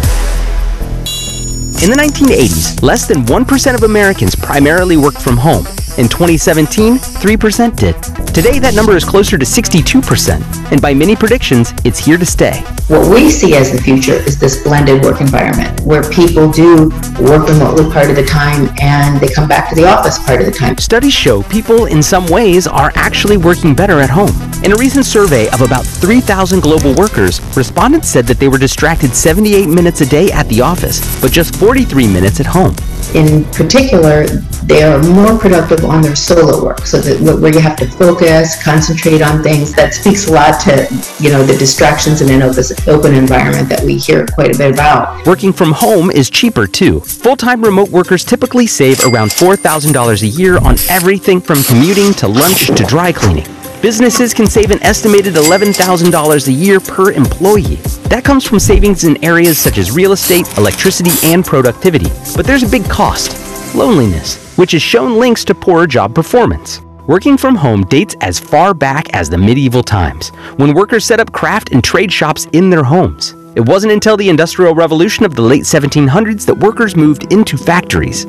In 1.82 1.90
the 1.90 1.96
1980s, 1.96 2.82
less 2.82 3.06
than 3.06 3.24
1% 3.24 3.74
of 3.74 3.82
Americans 3.82 4.34
primarily 4.34 4.96
worked 4.96 5.22
from 5.22 5.36
home. 5.36 5.66
In 5.98 6.08
2017, 6.08 6.98
3% 6.98 7.74
did. 7.74 7.94
Today, 8.34 8.58
that 8.58 8.74
number 8.74 8.94
is 8.96 9.02
closer 9.02 9.38
to 9.38 9.46
62%, 9.46 10.70
and 10.70 10.82
by 10.82 10.92
many 10.92 11.16
predictions, 11.16 11.72
it's 11.86 11.98
here 11.98 12.18
to 12.18 12.26
stay. 12.26 12.60
What 12.88 13.10
we 13.10 13.30
see 13.30 13.54
as 13.54 13.72
the 13.72 13.80
future 13.80 14.12
is 14.12 14.38
this 14.38 14.62
blended 14.62 15.02
work 15.02 15.22
environment 15.22 15.80
where 15.80 16.02
people 16.10 16.50
do 16.50 16.90
work 17.18 17.48
remotely 17.48 17.90
part 17.90 18.10
of 18.10 18.16
the 18.16 18.26
time 18.26 18.68
and 18.78 19.18
they 19.22 19.28
come 19.28 19.48
back 19.48 19.70
to 19.70 19.74
the 19.74 19.86
office 19.86 20.18
part 20.18 20.40
of 20.40 20.46
the 20.46 20.52
time. 20.52 20.76
Studies 20.76 21.14
show 21.14 21.42
people, 21.44 21.86
in 21.86 22.02
some 22.02 22.26
ways, 22.26 22.66
are 22.66 22.92
actually 22.94 23.38
working 23.38 23.74
better 23.74 23.98
at 24.00 24.10
home. 24.10 24.36
In 24.64 24.72
a 24.72 24.76
recent 24.76 25.06
survey 25.06 25.48
of 25.48 25.62
about 25.62 25.86
3,000 25.86 26.60
global 26.60 26.94
workers, 26.94 27.40
respondents 27.56 28.08
said 28.08 28.26
that 28.26 28.38
they 28.38 28.48
were 28.48 28.58
distracted 28.58 29.14
78 29.14 29.66
minutes 29.66 30.02
a 30.02 30.06
day 30.06 30.30
at 30.30 30.46
the 30.48 30.60
office, 30.60 31.00
but 31.22 31.32
just 31.32 31.56
43 31.56 32.06
minutes 32.06 32.38
at 32.38 32.46
home. 32.46 32.76
In 33.14 33.44
particular, 33.46 34.26
they 34.64 34.82
are 34.82 35.00
more 35.02 35.38
productive 35.38 35.84
on 35.84 36.02
their 36.02 36.16
solo 36.16 36.64
work, 36.64 36.80
so 36.80 36.98
that 37.00 37.40
where 37.40 37.52
you 37.52 37.60
have 37.60 37.76
to 37.76 37.86
focus, 37.86 38.62
concentrate 38.62 39.22
on 39.22 39.42
things. 39.42 39.72
That 39.72 39.94
speaks 39.94 40.26
a 40.26 40.32
lot 40.32 40.60
to 40.62 40.86
you 41.20 41.30
know 41.30 41.42
the 41.44 41.56
distractions 41.56 42.20
in 42.20 42.30
an 42.30 42.42
open, 42.42 43.14
environment 43.14 43.68
that 43.68 43.82
we 43.84 43.96
hear 43.96 44.26
quite 44.26 44.54
a 44.54 44.58
bit 44.58 44.74
about. 44.74 45.26
Working 45.26 45.52
from 45.52 45.72
home 45.72 46.10
is 46.10 46.28
cheaper 46.30 46.66
too. 46.66 47.00
Full 47.00 47.36
time 47.36 47.62
remote 47.62 47.90
workers 47.90 48.24
typically 48.24 48.66
save 48.66 49.04
around 49.04 49.30
$4,000 49.30 50.22
a 50.22 50.26
year 50.26 50.58
on 50.58 50.76
everything 50.90 51.40
from 51.40 51.62
commuting 51.62 52.12
to 52.14 52.28
lunch 52.28 52.66
to 52.66 52.84
dry 52.84 53.12
cleaning. 53.12 53.55
Businesses 53.82 54.32
can 54.32 54.46
save 54.46 54.70
an 54.70 54.82
estimated 54.82 55.34
$11,000 55.34 56.48
a 56.48 56.52
year 56.52 56.80
per 56.80 57.12
employee. 57.12 57.76
That 58.08 58.24
comes 58.24 58.44
from 58.44 58.58
savings 58.58 59.04
in 59.04 59.22
areas 59.22 59.58
such 59.58 59.76
as 59.78 59.90
real 59.90 60.12
estate, 60.12 60.46
electricity, 60.56 61.10
and 61.22 61.44
productivity. 61.44 62.10
But 62.34 62.46
there's 62.46 62.62
a 62.62 62.68
big 62.68 62.84
cost 62.88 63.36
loneliness, 63.74 64.56
which 64.56 64.72
has 64.72 64.80
shown 64.80 65.18
links 65.18 65.44
to 65.44 65.54
poorer 65.54 65.86
job 65.86 66.14
performance. 66.14 66.80
Working 67.06 67.36
from 67.36 67.54
home 67.54 67.84
dates 67.84 68.16
as 68.22 68.40
far 68.40 68.72
back 68.72 69.14
as 69.14 69.28
the 69.28 69.38
medieval 69.38 69.82
times, 69.82 70.30
when 70.56 70.74
workers 70.74 71.04
set 71.04 71.20
up 71.20 71.30
craft 71.32 71.72
and 71.72 71.84
trade 71.84 72.10
shops 72.10 72.46
in 72.52 72.70
their 72.70 72.82
homes. 72.82 73.34
It 73.54 73.66
wasn't 73.66 73.92
until 73.92 74.16
the 74.16 74.28
Industrial 74.28 74.74
Revolution 74.74 75.24
of 75.24 75.34
the 75.34 75.42
late 75.42 75.62
1700s 75.62 76.46
that 76.46 76.58
workers 76.58 76.96
moved 76.96 77.32
into 77.32 77.56
factories. 77.56 78.26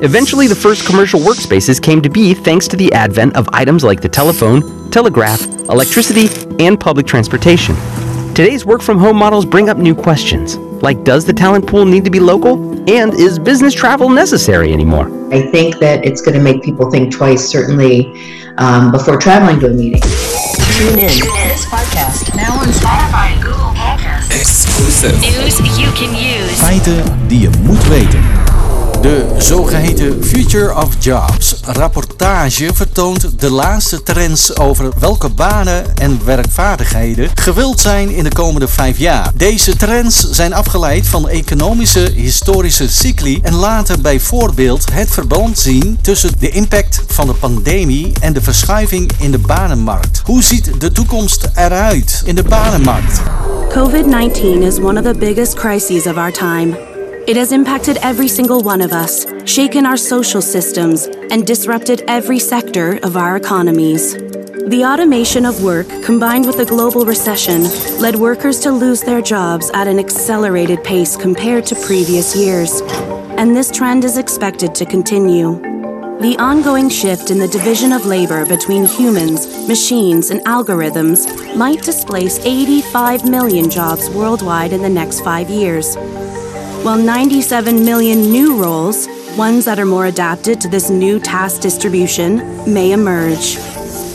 Eventually, 0.00 0.46
the 0.46 0.54
first 0.54 0.86
commercial 0.86 1.18
workspaces 1.18 1.82
came 1.82 2.00
to 2.02 2.08
be 2.08 2.32
thanks 2.32 2.68
to 2.68 2.76
the 2.76 2.92
advent 2.92 3.34
of 3.34 3.48
items 3.52 3.82
like 3.82 4.00
the 4.00 4.08
telephone, 4.08 4.90
telegraph, 4.92 5.44
electricity, 5.68 6.28
and 6.64 6.78
public 6.78 7.04
transportation. 7.04 7.74
Today's 8.32 8.64
work 8.64 8.80
from 8.80 8.98
home 8.98 9.16
models 9.16 9.44
bring 9.44 9.68
up 9.68 9.76
new 9.76 9.96
questions, 9.96 10.56
like 10.56 11.02
does 11.02 11.24
the 11.24 11.32
talent 11.32 11.66
pool 11.66 11.84
need 11.84 12.04
to 12.04 12.10
be 12.10 12.20
local? 12.20 12.78
And 12.88 13.12
is 13.12 13.40
business 13.40 13.74
travel 13.74 14.08
necessary 14.08 14.72
anymore? 14.72 15.10
I 15.34 15.42
think 15.50 15.78
that 15.80 16.04
it's 16.04 16.20
going 16.20 16.36
to 16.36 16.42
make 16.42 16.62
people 16.62 16.88
think 16.92 17.12
twice, 17.12 17.44
certainly 17.44 18.14
um, 18.58 18.92
before 18.92 19.16
traveling 19.16 19.58
to 19.60 19.66
a 19.66 19.70
meeting. 19.70 20.00
Tune 20.00 21.00
in. 21.00 21.08
This 21.08 21.66
podcast 21.66 22.36
now 22.36 22.54
on 22.54 22.68
Spotify 22.68 23.32
and 23.34 23.42
Google 23.42 23.74
Podcasts. 23.74 24.30
Exclusive. 24.30 25.20
News 25.20 25.58
you 25.76 25.90
can 25.90 26.14
use. 26.14 26.56
Feiten 26.60 27.02
die 27.26 27.40
je 27.40 27.50
moet 27.62 27.88
weten. 27.88 28.37
De 29.00 29.26
zogeheten 29.38 30.24
Future 30.24 30.74
of 30.74 30.88
Jobs 30.98 31.60
rapportage 31.64 32.70
vertoont 32.74 33.40
de 33.40 33.50
laatste 33.50 34.02
trends 34.02 34.56
over 34.56 34.92
welke 35.00 35.28
banen 35.28 35.96
en 35.96 36.20
werkvaardigheden 36.24 37.30
gewild 37.34 37.80
zijn 37.80 38.10
in 38.10 38.24
de 38.24 38.32
komende 38.32 38.68
vijf 38.68 38.98
jaar. 38.98 39.30
Deze 39.34 39.76
trends 39.76 40.30
zijn 40.30 40.54
afgeleid 40.54 41.06
van 41.06 41.28
economische 41.28 42.10
historische 42.14 42.88
cycli 42.88 43.40
en 43.42 43.54
laten 43.54 44.02
bijvoorbeeld 44.02 44.92
het 44.92 45.10
verband 45.10 45.58
zien 45.58 45.98
tussen 46.00 46.30
de 46.38 46.50
impact 46.50 47.02
van 47.06 47.26
de 47.26 47.34
pandemie 47.34 48.12
en 48.20 48.32
de 48.32 48.42
verschuiving 48.42 49.10
in 49.18 49.30
de 49.30 49.38
banenmarkt. 49.38 50.22
Hoe 50.24 50.42
ziet 50.42 50.80
de 50.80 50.92
toekomst 50.92 51.48
eruit 51.54 52.22
in 52.24 52.34
de 52.34 52.42
banenmarkt? 52.42 53.20
COVID 53.68 54.06
19 54.06 54.62
is 54.62 54.78
one 54.78 55.00
of 55.00 55.06
the 55.12 55.18
biggest 55.18 55.54
crises 55.54 56.06
of 56.06 56.16
our 56.16 56.32
time. 56.32 56.97
It 57.28 57.36
has 57.36 57.52
impacted 57.52 57.98
every 57.98 58.26
single 58.26 58.62
one 58.62 58.80
of 58.80 58.94
us, 58.94 59.26
shaken 59.44 59.84
our 59.84 59.98
social 59.98 60.40
systems, 60.40 61.08
and 61.30 61.46
disrupted 61.46 62.02
every 62.08 62.38
sector 62.38 62.98
of 63.02 63.18
our 63.18 63.36
economies. 63.36 64.14
The 64.14 64.82
automation 64.86 65.44
of 65.44 65.62
work, 65.62 65.86
combined 66.02 66.46
with 66.46 66.56
the 66.56 66.64
global 66.64 67.04
recession, 67.04 67.64
led 68.00 68.16
workers 68.16 68.60
to 68.60 68.70
lose 68.70 69.02
their 69.02 69.20
jobs 69.20 69.70
at 69.74 69.86
an 69.86 69.98
accelerated 69.98 70.82
pace 70.82 71.18
compared 71.18 71.66
to 71.66 71.74
previous 71.74 72.34
years. 72.34 72.80
And 73.36 73.54
this 73.54 73.70
trend 73.70 74.06
is 74.06 74.16
expected 74.16 74.74
to 74.76 74.86
continue. 74.86 75.60
The 76.20 76.36
ongoing 76.38 76.88
shift 76.88 77.30
in 77.30 77.38
the 77.38 77.46
division 77.46 77.92
of 77.92 78.06
labor 78.06 78.46
between 78.46 78.86
humans, 78.86 79.68
machines, 79.68 80.30
and 80.30 80.40
algorithms 80.46 81.28
might 81.54 81.82
displace 81.82 82.38
85 82.38 83.28
million 83.28 83.68
jobs 83.68 84.08
worldwide 84.08 84.72
in 84.72 84.80
the 84.80 84.88
next 84.88 85.20
five 85.20 85.50
years, 85.50 85.94
while 86.84 86.96
97 86.96 87.84
million 87.84 88.20
new 88.20 88.60
roles, 88.60 89.08
ones 89.36 89.64
that 89.64 89.78
are 89.78 89.84
more 89.84 90.06
adapted 90.06 90.60
to 90.60 90.68
this 90.68 90.90
new 90.90 91.18
task 91.18 91.60
distribution, 91.60 92.36
may 92.72 92.92
emerge. 92.92 93.56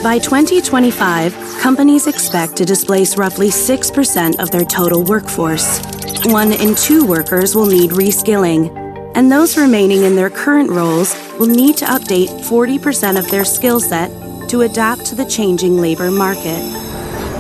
By 0.02 0.20
2025, 0.20 1.34
companies 1.60 2.08
expect 2.08 2.56
to 2.58 2.66
displace 2.66 3.18
roughly 3.18 3.50
6% 3.50 4.40
of 4.40 4.52
their 4.52 4.66
total 4.66 5.04
workforce. 5.04 5.80
One 6.26 6.54
in 6.54 6.76
two 6.76 7.06
workers 7.06 7.56
will 7.56 7.66
need 7.66 7.92
reskilling, 7.92 8.72
and 9.16 9.32
those 9.32 9.58
remaining 9.58 10.04
in 10.04 10.16
their 10.16 10.30
current 10.30 10.70
roles 10.70 11.16
will 11.38 11.48
need 11.48 11.78
to 11.78 11.86
update 11.86 12.30
40% 12.42 13.20
of 13.20 13.30
their 13.30 13.46
skill 13.46 13.80
set 13.80 14.10
to 14.50 14.62
adapt 14.62 15.06
to 15.08 15.16
the 15.16 15.26
changing 15.26 15.78
labor 15.78 16.10
market. 16.10 16.62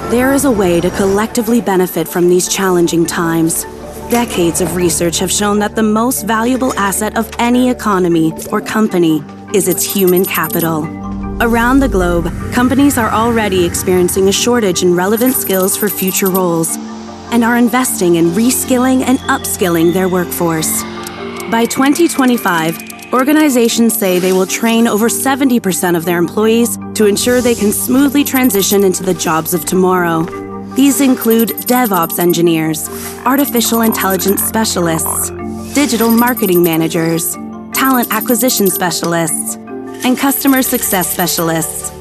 There 0.10 0.34
is 0.34 0.46
a 0.46 0.52
way 0.52 0.80
to 0.82 0.90
collectively 0.92 1.62
benefit 1.62 2.08
from 2.08 2.30
these 2.30 2.48
challenging 2.48 3.06
times. 3.06 3.66
Decades 4.10 4.62
of 4.62 4.76
research 4.76 5.20
have 5.20 5.32
shown 5.32 5.60
that 5.60 5.76
the 5.76 5.84
most 5.84 6.26
valuable 6.26 6.74
asset 6.78 7.18
of 7.18 7.32
any 7.40 7.70
economy 7.70 8.32
or 8.52 8.62
company 8.62 9.24
is 9.54 9.68
its 9.68 9.84
human 9.84 10.24
capital. 10.24 10.86
Around 11.42 11.80
the 11.80 11.90
globe, 11.90 12.26
companies 12.52 12.98
are 12.98 13.10
already 13.10 13.66
experiencing 13.66 14.28
a 14.28 14.32
shortage 14.32 14.84
in 14.84 14.96
relevant 14.96 15.36
skills 15.36 15.76
for 15.76 15.90
future 15.90 16.30
roles 16.30 16.76
and 17.32 17.44
are 17.44 17.58
investing 17.58 18.16
in 18.16 18.28
reskilling 18.28 19.02
and 19.02 19.18
upskilling 19.20 19.94
their 19.94 20.08
workforce. 20.08 20.84
By 21.50 21.66
2025, 21.66 23.14
organizations 23.14 23.98
say 23.98 24.20
they 24.20 24.34
will 24.34 24.46
train 24.46 24.88
over 24.88 25.08
70% 25.08 25.98
of 25.98 26.06
their 26.06 26.20
employees 26.20 26.78
to 26.94 27.06
ensure 27.06 27.42
they 27.42 27.56
can 27.56 27.72
smoothly 27.72 28.24
transition 28.24 28.84
into 28.84 29.04
the 29.04 29.14
jobs 29.14 29.54
of 29.54 29.66
tomorrow. 29.66 30.43
These 30.76 31.02
include 31.02 31.50
DevOps 31.50 32.18
engineers, 32.18 32.90
artificial 33.26 33.82
intelligence 33.82 34.42
specialists, 34.44 35.30
digital 35.76 36.10
marketing 36.10 36.64
managers, 36.64 37.36
talent 37.74 38.08
acquisition 38.12 38.68
specialists, 38.68 39.56
and 40.04 40.18
customer 40.18 40.64
success 40.64 41.08
specialists. 41.14 41.92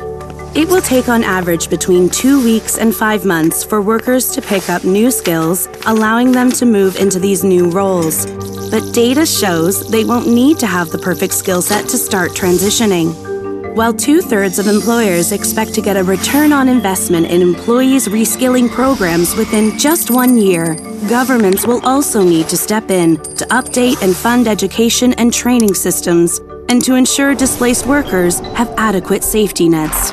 It 0.57 0.68
will 0.68 0.81
take 0.81 1.11
on 1.11 1.23
average 1.23 1.68
between 1.68 2.09
two 2.09 2.43
weeks 2.43 2.79
and 2.79 2.95
five 2.95 3.27
months 3.27 3.62
for 3.62 3.83
workers 3.83 4.33
to 4.33 4.41
pick 4.41 4.70
up 4.70 4.85
new 4.85 5.11
skills, 5.11 5.68
allowing 5.85 6.33
them 6.33 6.51
to 6.53 6.64
move 6.64 6.97
into 6.97 7.18
these 7.18 7.45
new 7.45 7.70
roles. 7.70 8.25
But 8.70 8.95
data 8.95 9.27
shows 9.27 9.87
they 9.91 10.05
won't 10.05 10.29
need 10.29 10.59
to 10.61 10.66
have 10.66 10.89
the 10.89 10.99
perfect 10.99 11.35
skill 11.35 11.61
set 11.61 11.91
to 11.91 11.99
start 11.99 12.31
transitioning. 12.31 13.22
While 13.75 13.95
two 13.95 14.20
thirds 14.20 14.59
of 14.59 14.66
employers 14.66 15.33
expect 15.33 15.73
to 15.75 15.81
get 15.81 15.97
a 15.97 16.05
return 16.05 16.53
on 16.53 16.68
investment 16.68 17.29
in 17.29 17.41
employees' 17.41 18.07
reskilling 18.07 18.70
programs 18.70 19.35
within 19.35 19.79
just 19.79 20.11
one 20.11 20.37
year, 20.37 20.75
governments 21.09 21.66
will 21.66 21.81
also 21.83 22.23
need 22.23 22.51
to 22.51 22.57
step 22.59 22.91
in 22.91 23.16
to 23.16 23.47
update 23.47 24.03
and 24.03 24.14
fund 24.14 24.47
education 24.47 25.14
and 25.14 25.33
training 25.33 25.73
systems 25.73 26.39
and 26.68 26.85
to 26.85 26.97
ensure 26.97 27.35
displaced 27.35 27.87
workers 27.87 28.41
have 28.41 28.68
adequate 28.77 29.25
safety 29.25 29.70
nets. 29.70 30.12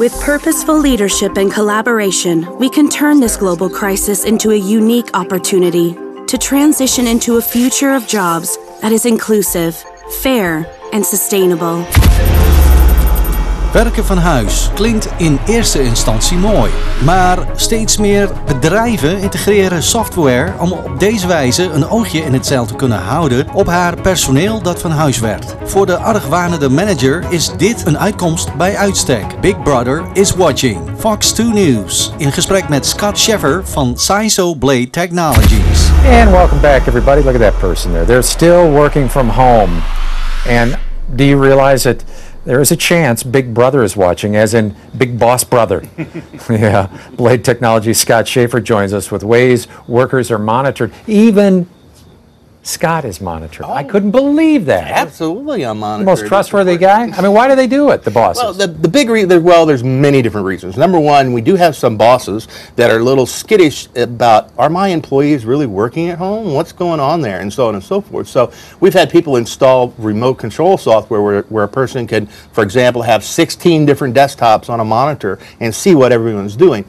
With 0.00 0.20
purposeful 0.20 0.76
leadership 0.76 1.36
and 1.36 1.52
collaboration, 1.52 2.44
we 2.58 2.68
can 2.68 2.88
turn 2.88 3.20
this 3.20 3.36
global 3.36 3.70
crisis 3.70 4.24
into 4.24 4.50
a 4.50 4.56
unique 4.56 5.10
opportunity 5.14 5.94
to 6.26 6.36
transition 6.36 7.06
into 7.06 7.36
a 7.36 7.40
future 7.40 7.94
of 7.94 8.08
jobs 8.08 8.58
that 8.82 8.90
is 8.90 9.06
inclusive, 9.06 9.76
fair, 10.22 10.66
and 10.92 11.06
sustainable. 11.06 11.86
Werken 13.76 14.04
van 14.04 14.18
huis 14.18 14.70
klinkt 14.74 15.08
in 15.16 15.38
eerste 15.46 15.82
instantie 15.82 16.36
mooi, 16.36 16.70
maar 17.04 17.38
steeds 17.56 17.96
meer 17.96 18.28
bedrijven 18.46 19.18
integreren 19.18 19.82
software 19.82 20.52
om 20.58 20.72
op 20.72 21.00
deze 21.00 21.26
wijze 21.26 21.62
een 21.62 21.88
oogje 21.88 22.18
in 22.18 22.32
het 22.32 22.46
zeil 22.46 22.66
te 22.66 22.74
kunnen 22.74 22.98
houden 22.98 23.46
op 23.52 23.66
haar 23.66 24.00
personeel 24.00 24.62
dat 24.62 24.80
van 24.80 24.90
huis 24.90 25.18
werkt. 25.18 25.56
Voor 25.64 25.86
de 25.86 25.96
argwanende 25.96 26.68
manager 26.68 27.24
is 27.28 27.50
dit 27.56 27.86
een 27.86 27.98
uitkomst 27.98 28.56
bij 28.56 28.76
uitstek. 28.76 29.40
Big 29.40 29.62
Brother 29.62 30.04
is 30.12 30.34
watching. 30.34 30.80
Fox 30.98 31.32
2 31.32 31.46
News 31.46 32.12
in 32.16 32.32
gesprek 32.32 32.68
met 32.68 32.86
Scott 32.86 33.18
Sheffer 33.18 33.60
van 33.64 33.92
CISO 33.96 34.54
Blade 34.54 34.90
Technologies. 34.90 35.90
And 36.20 36.30
welcome 36.30 36.60
back, 36.60 36.86
everybody. 36.86 37.22
Look 37.22 37.34
at 37.34 37.40
that 37.40 37.58
person 37.58 37.92
there. 37.92 38.04
They're 38.04 38.22
still 38.22 38.70
working 38.70 39.10
from 39.10 39.28
home. 39.28 39.72
And 40.48 40.76
do 41.14 41.24
you 41.24 41.42
realize 41.42 41.82
that 41.82 42.04
there 42.46 42.60
is 42.60 42.70
a 42.70 42.76
chance 42.76 43.22
Big 43.22 43.52
Brother 43.52 43.82
is 43.82 43.96
watching, 43.96 44.36
as 44.36 44.54
in 44.54 44.74
Big 44.96 45.18
Boss 45.18 45.44
Brother. 45.44 45.86
yeah. 46.48 47.10
Blade 47.12 47.44
Technology 47.44 47.92
Scott 47.92 48.26
Schaefer 48.26 48.60
joins 48.60 48.94
us 48.94 49.10
with 49.10 49.22
ways 49.22 49.66
workers 49.86 50.30
are 50.30 50.38
monitored. 50.38 50.92
Even 51.06 51.68
Scott 52.66 53.04
is 53.04 53.20
monitored. 53.20 53.64
I 53.64 53.84
oh. 53.84 53.88
couldn't 53.88 54.10
believe 54.10 54.64
that. 54.66 54.90
Absolutely, 54.90 55.64
I'm 55.64 55.78
The 55.78 55.98
most 55.98 56.26
trustworthy 56.26 56.76
guy? 56.76 57.04
I 57.04 57.22
mean, 57.22 57.32
why 57.32 57.46
do 57.46 57.54
they 57.54 57.68
do 57.68 57.90
it, 57.90 58.02
the 58.02 58.10
bosses? 58.10 58.42
Well, 58.42 58.52
the, 58.54 58.66
the 58.66 58.88
big 58.88 59.08
reason, 59.08 59.44
well, 59.44 59.64
there's 59.66 59.84
many 59.84 60.20
different 60.20 60.48
reasons. 60.48 60.76
Number 60.76 60.98
one, 60.98 61.32
we 61.32 61.40
do 61.40 61.54
have 61.54 61.76
some 61.76 61.96
bosses 61.96 62.48
that 62.74 62.90
are 62.90 62.98
a 62.98 63.04
little 63.04 63.24
skittish 63.24 63.86
about 63.94 64.50
are 64.58 64.68
my 64.68 64.88
employees 64.88 65.44
really 65.44 65.66
working 65.66 66.08
at 66.08 66.18
home? 66.18 66.54
What's 66.54 66.72
going 66.72 66.98
on 66.98 67.20
there? 67.20 67.38
And 67.38 67.52
so 67.52 67.68
on 67.68 67.76
and 67.76 67.84
so 67.84 68.00
forth. 68.00 68.26
So 68.26 68.52
we've 68.80 68.94
had 68.94 69.10
people 69.10 69.36
install 69.36 69.94
remote 69.96 70.34
control 70.34 70.76
software 70.76 71.22
where, 71.22 71.42
where 71.42 71.64
a 71.64 71.68
person 71.68 72.08
can, 72.08 72.26
for 72.26 72.64
example, 72.64 73.02
have 73.02 73.22
16 73.22 73.86
different 73.86 74.12
desktops 74.16 74.68
on 74.68 74.80
a 74.80 74.84
monitor 74.84 75.38
and 75.60 75.72
see 75.72 75.94
what 75.94 76.10
everyone's 76.10 76.56
doing. 76.56 76.84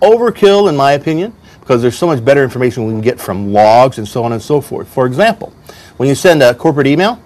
Overkill, 0.00 0.68
in 0.68 0.76
my 0.76 0.92
opinion, 0.92 1.34
because 1.66 1.82
there's 1.82 1.98
so 1.98 2.06
much 2.06 2.24
better 2.24 2.44
information 2.44 2.86
we 2.86 2.92
can 2.92 3.00
get 3.00 3.18
from 3.18 3.52
logs 3.52 3.98
and 3.98 4.06
so 4.06 4.22
on 4.22 4.32
and 4.32 4.40
so 4.40 4.60
forth. 4.60 4.86
For 4.86 5.04
example, 5.04 5.52
when 5.96 6.08
you 6.08 6.14
send 6.14 6.40
a 6.40 6.54
corporate 6.54 6.86
email, 6.86 7.20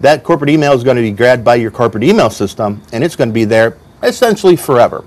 that 0.00 0.22
corporate 0.22 0.50
email 0.50 0.74
is 0.74 0.84
going 0.84 0.96
to 0.96 1.02
be 1.02 1.12
grabbed 1.12 1.42
by 1.42 1.54
your 1.54 1.70
corporate 1.70 2.04
email 2.04 2.28
system 2.28 2.82
and 2.92 3.02
it's 3.02 3.16
going 3.16 3.30
to 3.30 3.32
be 3.32 3.46
there 3.46 3.78
essentially 4.02 4.54
forever. 4.54 5.02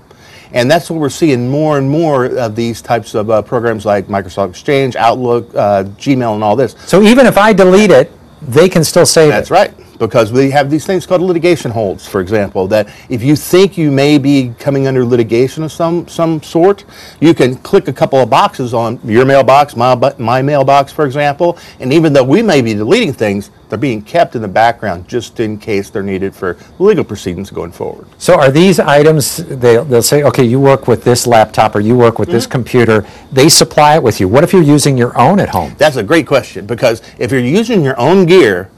And 0.52 0.68
that's 0.68 0.90
what 0.90 0.98
we're 0.98 1.08
seeing 1.08 1.48
more 1.48 1.78
and 1.78 1.88
more 1.88 2.24
of 2.24 2.56
these 2.56 2.82
types 2.82 3.14
of 3.14 3.30
uh, 3.30 3.42
programs 3.42 3.86
like 3.86 4.06
Microsoft 4.06 4.50
Exchange, 4.50 4.96
Outlook, 4.96 5.54
uh, 5.54 5.84
Gmail, 5.84 6.34
and 6.34 6.42
all 6.42 6.56
this. 6.56 6.74
So 6.86 7.00
even 7.00 7.26
if 7.26 7.38
I 7.38 7.52
delete 7.52 7.92
it, 7.92 8.10
they 8.42 8.68
can 8.68 8.82
still 8.82 9.06
save 9.06 9.30
That's 9.30 9.52
right, 9.52 9.72
because 10.00 10.32
we 10.32 10.50
have 10.50 10.70
these 10.70 10.86
things 10.86 11.04
called 11.04 11.20
litigation 11.20 11.70
holds, 11.70 12.08
for 12.08 12.22
example, 12.22 12.66
that 12.66 12.88
if 13.10 13.22
you 13.22 13.36
think 13.36 13.76
you 13.76 13.90
may 13.90 14.16
be 14.16 14.52
coming 14.58 14.86
under 14.86 15.04
litigation 15.04 15.62
of 15.62 15.70
some, 15.70 16.08
some 16.08 16.42
sort, 16.42 16.86
you 17.20 17.34
can 17.34 17.54
click 17.56 17.86
a 17.86 17.92
couple 17.92 18.18
of 18.18 18.30
boxes 18.30 18.72
on 18.72 18.98
your 19.04 19.26
mailbox, 19.26 19.76
my, 19.76 19.94
my 20.16 20.40
mailbox, 20.40 20.90
for 20.90 21.04
example, 21.04 21.58
and 21.80 21.92
even 21.92 22.14
though 22.14 22.24
we 22.24 22.40
may 22.40 22.62
be 22.62 22.72
deleting 22.72 23.12
things, 23.12 23.50
they're 23.68 23.78
being 23.78 24.00
kept 24.00 24.34
in 24.34 24.42
the 24.42 24.48
background 24.48 25.06
just 25.06 25.38
in 25.38 25.58
case 25.58 25.90
they're 25.90 26.02
needed 26.02 26.34
for 26.34 26.56
legal 26.78 27.04
proceedings 27.04 27.50
going 27.50 27.70
forward. 27.70 28.06
So 28.16 28.34
are 28.34 28.50
these 28.50 28.80
items, 28.80 29.36
they, 29.36 29.76
they'll 29.84 30.02
say, 30.02 30.22
okay, 30.24 30.44
you 30.44 30.58
work 30.58 30.88
with 30.88 31.04
this 31.04 31.26
laptop 31.26 31.76
or 31.76 31.80
you 31.80 31.94
work 31.94 32.18
with 32.18 32.30
this 32.30 32.44
mm-hmm. 32.44 32.52
computer, 32.52 33.06
they 33.30 33.50
supply 33.50 33.96
it 33.96 34.02
with 34.02 34.18
you. 34.18 34.28
What 34.28 34.44
if 34.44 34.54
you're 34.54 34.62
using 34.62 34.96
your 34.96 35.16
own 35.16 35.38
at 35.38 35.50
home? 35.50 35.74
That's 35.76 35.96
a 35.96 36.02
great 36.02 36.26
question 36.26 36.66
because 36.66 37.02
if 37.18 37.30
you're 37.30 37.40
using 37.40 37.84
your 37.84 38.00
own 38.00 38.24
gear, 38.24 38.70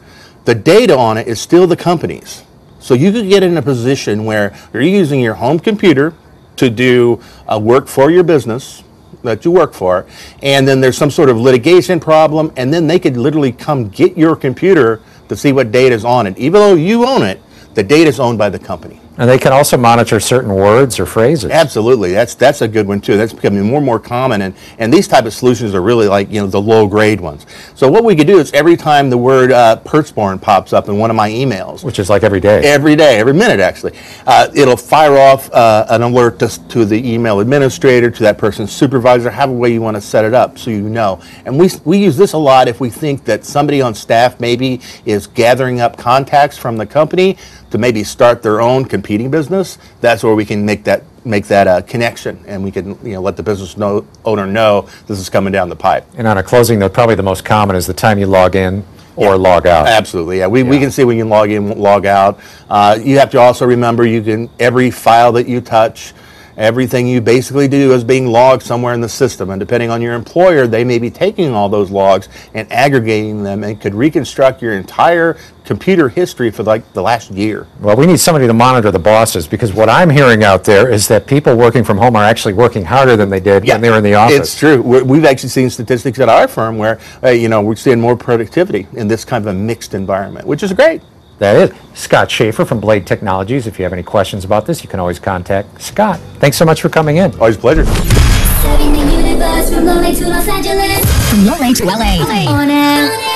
the 0.44 0.54
data 0.54 0.96
on 0.96 1.18
it 1.18 1.26
is 1.26 1.40
still 1.40 1.66
the 1.66 1.76
company's. 1.76 2.42
So 2.80 2.94
you 2.94 3.12
could 3.12 3.28
get 3.28 3.42
in 3.42 3.56
a 3.56 3.62
position 3.62 4.24
where 4.24 4.56
you're 4.72 4.82
using 4.82 5.20
your 5.20 5.34
home 5.34 5.58
computer 5.60 6.14
to 6.56 6.68
do 6.68 7.20
uh, 7.46 7.58
work 7.58 7.86
for 7.86 8.10
your 8.10 8.24
business 8.24 8.82
that 9.22 9.44
you 9.44 9.52
work 9.52 9.72
for, 9.72 10.04
and 10.42 10.66
then 10.66 10.80
there's 10.80 10.98
some 10.98 11.10
sort 11.10 11.28
of 11.28 11.36
litigation 11.36 12.00
problem, 12.00 12.52
and 12.56 12.74
then 12.74 12.88
they 12.88 12.98
could 12.98 13.16
literally 13.16 13.52
come 13.52 13.88
get 13.88 14.16
your 14.16 14.34
computer 14.34 15.00
to 15.28 15.36
see 15.36 15.52
what 15.52 15.70
data 15.70 15.94
is 15.94 16.04
on 16.04 16.26
it. 16.26 16.36
Even 16.38 16.60
though 16.60 16.74
you 16.74 17.06
own 17.06 17.22
it, 17.22 17.40
the 17.74 17.82
data 17.84 18.08
is 18.08 18.18
owned 18.18 18.36
by 18.36 18.50
the 18.50 18.58
company. 18.58 19.00
And 19.22 19.30
they 19.30 19.38
can 19.38 19.52
also 19.52 19.76
monitor 19.76 20.18
certain 20.18 20.52
words 20.52 20.98
or 20.98 21.06
phrases. 21.06 21.52
Absolutely, 21.52 22.10
that's 22.10 22.34
that's 22.34 22.60
a 22.60 22.66
good 22.66 22.88
one 22.88 23.00
too. 23.00 23.16
That's 23.16 23.32
becoming 23.32 23.62
more 23.62 23.76
and 23.76 23.86
more 23.86 24.00
common, 24.00 24.42
and 24.42 24.52
and 24.80 24.92
these 24.92 25.06
type 25.06 25.26
of 25.26 25.32
solutions 25.32 25.76
are 25.76 25.80
really 25.80 26.08
like 26.08 26.28
you 26.28 26.40
know 26.40 26.48
the 26.48 26.60
low 26.60 26.88
grade 26.88 27.20
ones. 27.20 27.46
So 27.76 27.88
what 27.88 28.02
we 28.02 28.16
could 28.16 28.26
do 28.26 28.40
is 28.40 28.52
every 28.52 28.76
time 28.76 29.10
the 29.10 29.16
word 29.16 29.52
uh, 29.52 29.80
Pertzborn 29.84 30.42
pops 30.42 30.72
up 30.72 30.88
in 30.88 30.98
one 30.98 31.08
of 31.08 31.14
my 31.14 31.30
emails, 31.30 31.84
Which 31.84 32.00
is 32.00 32.10
like 32.10 32.24
every 32.24 32.40
day. 32.40 32.62
every 32.64 32.96
day, 32.96 33.20
every 33.20 33.32
minute 33.32 33.60
actually, 33.60 33.92
uh, 34.26 34.48
it'll 34.56 34.76
fire 34.76 35.16
off 35.16 35.48
uh, 35.52 35.86
an 35.88 36.02
alert 36.02 36.40
to, 36.40 36.68
to 36.70 36.84
the 36.84 37.08
email 37.08 37.38
administrator, 37.38 38.10
to 38.10 38.22
that 38.24 38.38
person's 38.38 38.72
supervisor, 38.72 39.30
however 39.30 39.52
way 39.52 39.72
you 39.72 39.80
want 39.80 39.96
to 39.96 40.00
set 40.00 40.24
it 40.24 40.34
up, 40.34 40.58
so 40.58 40.72
you 40.72 40.88
know. 40.88 41.22
And 41.44 41.56
we 41.56 41.70
we 41.84 41.96
use 41.96 42.16
this 42.16 42.32
a 42.32 42.38
lot 42.38 42.66
if 42.66 42.80
we 42.80 42.90
think 42.90 43.24
that 43.26 43.44
somebody 43.44 43.82
on 43.82 43.94
staff 43.94 44.40
maybe 44.40 44.80
is 45.04 45.28
gathering 45.28 45.78
up 45.78 45.96
contacts 45.96 46.58
from 46.58 46.76
the 46.76 46.86
company 46.86 47.38
to 47.72 47.78
maybe 47.78 48.04
start 48.04 48.42
their 48.42 48.60
own 48.60 48.84
competing 48.84 49.30
business. 49.30 49.78
That's 50.02 50.22
where 50.22 50.34
we 50.34 50.44
can 50.44 50.64
make 50.64 50.84
that 50.84 51.02
make 51.24 51.46
that 51.46 51.66
uh, 51.66 51.80
connection, 51.82 52.42
and 52.46 52.62
we 52.62 52.70
can 52.70 52.98
you 53.04 53.14
know 53.14 53.22
let 53.22 53.36
the 53.36 53.42
business 53.42 53.76
know, 53.76 54.06
owner 54.24 54.46
know 54.46 54.88
this 55.06 55.18
is 55.18 55.30
coming 55.30 55.52
down 55.52 55.68
the 55.70 55.76
pipe. 55.76 56.06
And 56.16 56.26
on 56.26 56.36
a 56.36 56.42
closing 56.42 56.78
note, 56.78 56.92
probably 56.92 57.14
the 57.14 57.22
most 57.22 57.44
common 57.44 57.74
is 57.74 57.86
the 57.86 57.94
time 57.94 58.18
you 58.18 58.26
log 58.26 58.56
in 58.56 58.84
or 59.16 59.38
log 59.38 59.66
out. 59.66 59.86
Absolutely, 59.86 60.38
yeah. 60.38 60.46
We, 60.46 60.62
we 60.62 60.78
can 60.78 60.90
see 60.90 61.04
when 61.04 61.16
you 61.16 61.24
log 61.24 61.50
in, 61.50 61.78
log 61.78 62.06
out. 62.06 62.40
Uh, 62.68 62.98
you 63.02 63.18
have 63.18 63.30
to 63.30 63.40
also 63.40 63.66
remember 63.66 64.04
you 64.04 64.22
can 64.22 64.50
every 64.58 64.90
file 64.90 65.32
that 65.32 65.48
you 65.48 65.60
touch, 65.60 66.12
everything 66.56 67.06
you 67.06 67.20
basically 67.20 67.68
do 67.68 67.92
is 67.92 68.04
being 68.04 68.26
logged 68.26 68.62
somewhere 68.62 68.94
in 68.94 69.00
the 69.00 69.08
system. 69.08 69.50
And 69.50 69.60
depending 69.60 69.90
on 69.90 70.02
your 70.02 70.14
employer, 70.14 70.66
they 70.66 70.84
may 70.84 70.98
be 70.98 71.10
taking 71.10 71.52
all 71.52 71.68
those 71.68 71.90
logs 71.90 72.28
and 72.54 72.70
aggregating 72.72 73.42
them 73.42 73.64
and 73.64 73.80
could 73.80 73.94
reconstruct 73.94 74.62
your 74.62 74.72
entire 74.74 75.36
computer 75.64 76.08
history 76.08 76.50
for 76.50 76.62
like 76.62 76.92
the 76.92 77.02
last 77.02 77.30
year. 77.30 77.66
Well, 77.80 77.96
we 77.96 78.06
need 78.06 78.18
somebody 78.18 78.46
to 78.46 78.52
monitor 78.52 78.90
the 78.90 78.98
bosses 78.98 79.46
because 79.46 79.72
what 79.72 79.88
I'm 79.88 80.10
hearing 80.10 80.44
out 80.44 80.64
there 80.64 80.90
is 80.90 81.08
that 81.08 81.26
people 81.26 81.56
working 81.56 81.84
from 81.84 81.98
home 81.98 82.16
are 82.16 82.24
actually 82.24 82.54
working 82.54 82.84
harder 82.84 83.16
than 83.16 83.30
they 83.30 83.40
did 83.40 83.66
when 83.66 83.80
they 83.80 83.90
were 83.90 83.98
in 83.98 84.04
the 84.04 84.14
office. 84.14 84.38
It's 84.38 84.58
true. 84.58 84.82
we 84.82 85.02
we've 85.02 85.24
actually 85.24 85.50
seen 85.50 85.70
statistics 85.70 86.18
at 86.18 86.28
our 86.28 86.48
firm 86.48 86.78
where 86.78 86.98
uh, 87.22 87.30
you 87.30 87.48
know 87.48 87.62
we're 87.62 87.76
seeing 87.76 88.00
more 88.00 88.16
productivity 88.16 88.86
in 88.94 89.08
this 89.08 89.24
kind 89.24 89.46
of 89.46 89.54
a 89.54 89.58
mixed 89.58 89.94
environment, 89.94 90.46
which 90.46 90.62
is 90.62 90.72
great. 90.72 91.02
That 91.38 91.56
is. 91.56 91.78
Scott 91.94 92.30
Schaefer 92.30 92.64
from 92.64 92.80
Blade 92.80 93.06
Technologies. 93.06 93.66
If 93.66 93.78
you 93.78 93.84
have 93.84 93.92
any 93.92 94.02
questions 94.02 94.44
about 94.44 94.66
this, 94.66 94.82
you 94.82 94.88
can 94.88 95.00
always 95.00 95.18
contact 95.18 95.82
Scott. 95.82 96.18
Thanks 96.38 96.56
so 96.56 96.64
much 96.64 96.80
for 96.80 96.88
coming 96.88 97.16
in. 97.16 97.32
Always 97.34 97.56
a 97.56 97.60
pleasure. 97.60 97.84
Serving 97.84 98.92
the 98.92 98.98
universe 98.98 99.68
from 99.74 99.84
Loolee 99.84 100.16
to 100.18 100.28
Los 100.28 100.48
Angeles. 100.48 101.30
From 101.30 101.40
Loolee 101.40 101.76
to 101.76 101.84
LA. 101.84 102.50
On 102.52 102.70
air, 102.70 103.31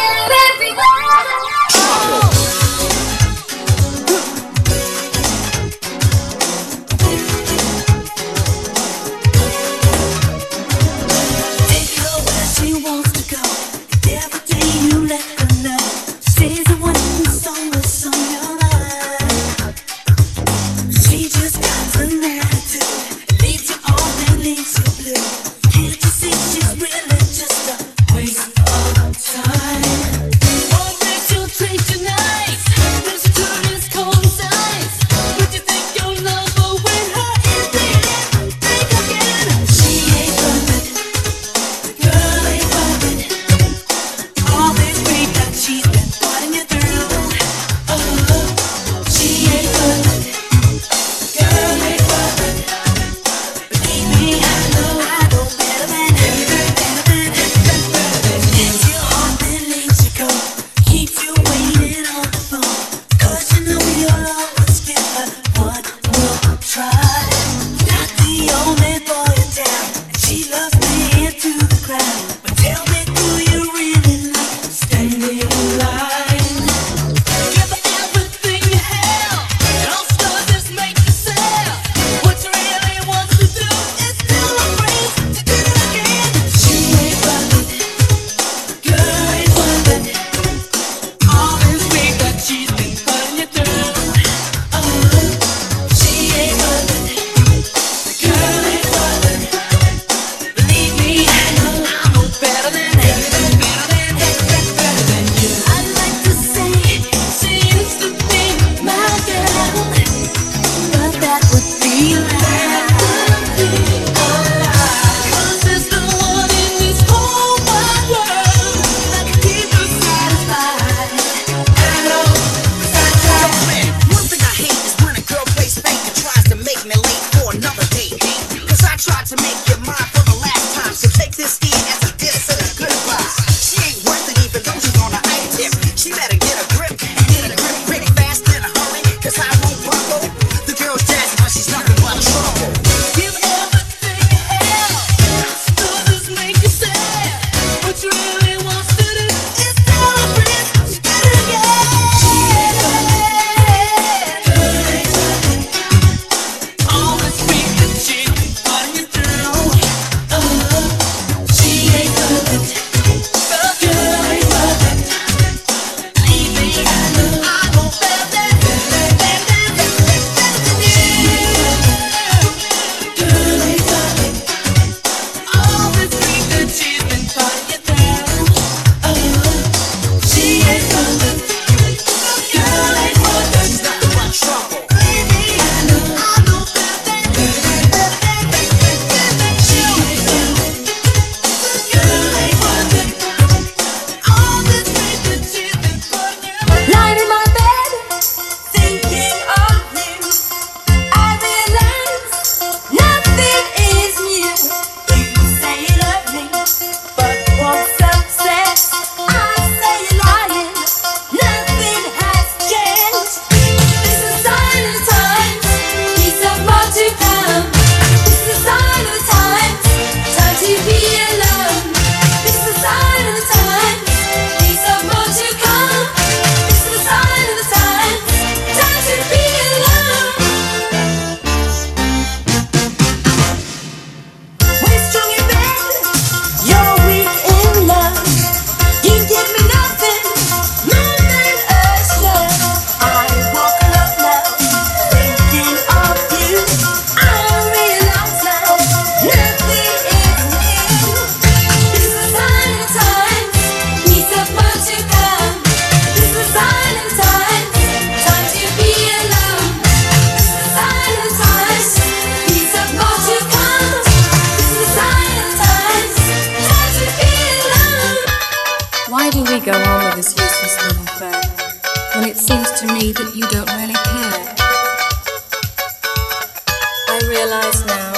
realize 277.36 277.84
now 277.84 278.12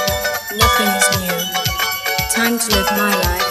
nothing 0.57 0.91
is 0.99 1.07
new. 1.21 1.39
Time 2.31 2.57
to 2.57 2.69
live 2.71 2.91
my 2.93 3.13
life. 3.23 3.48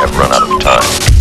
have 0.00 0.18
run 0.18 0.32
out 0.32 0.42
of 0.42 0.58
time. 0.58 1.14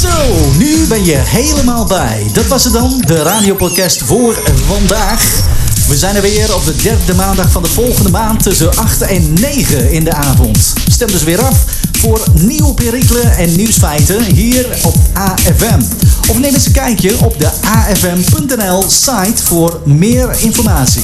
Zo, 0.00 0.48
nu 0.58 0.86
ben 0.86 1.04
je 1.04 1.16
helemaal 1.16 1.84
bij. 1.84 2.26
Dat 2.32 2.46
was 2.46 2.64
het 2.64 2.72
dan, 2.72 3.02
de 3.06 3.22
radiopodcast 3.22 4.02
voor 4.02 4.38
vandaag. 4.66 5.42
We 5.88 5.96
zijn 5.96 6.16
er 6.16 6.22
weer 6.22 6.54
op 6.54 6.64
de 6.64 6.76
derde 6.76 7.14
maandag 7.14 7.50
van 7.50 7.62
de 7.62 7.68
volgende 7.68 8.10
maand 8.10 8.42
tussen 8.42 8.76
8 8.76 9.02
en 9.02 9.32
9 9.32 9.90
in 9.92 10.04
de 10.04 10.12
avond. 10.12 10.72
Stem 10.90 11.10
dus 11.10 11.22
weer 11.22 11.42
af 11.42 11.64
voor 11.98 12.20
nieuwe 12.32 12.74
perikelen 12.74 13.36
en 13.36 13.56
nieuwsfeiten 13.56 14.24
hier 14.24 14.66
op 14.82 14.94
AFM. 15.12 15.80
Of 16.28 16.38
neem 16.38 16.54
eens 16.54 16.66
een 16.66 16.72
kijkje 16.72 17.18
op 17.24 17.38
de 17.38 17.50
afm.nl 17.60 18.84
site 18.88 19.44
voor 19.44 19.80
meer 19.84 20.30
informatie. 20.38 21.02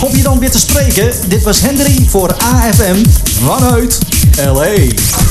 Hoop 0.00 0.16
je 0.16 0.22
dan 0.22 0.38
weer 0.38 0.50
te 0.50 0.58
spreken. 0.58 1.12
Dit 1.28 1.42
was 1.42 1.60
Henry 1.60 2.06
voor 2.08 2.34
AFM. 2.34 3.04
Vanuit 3.44 3.98
LA. 4.38 4.88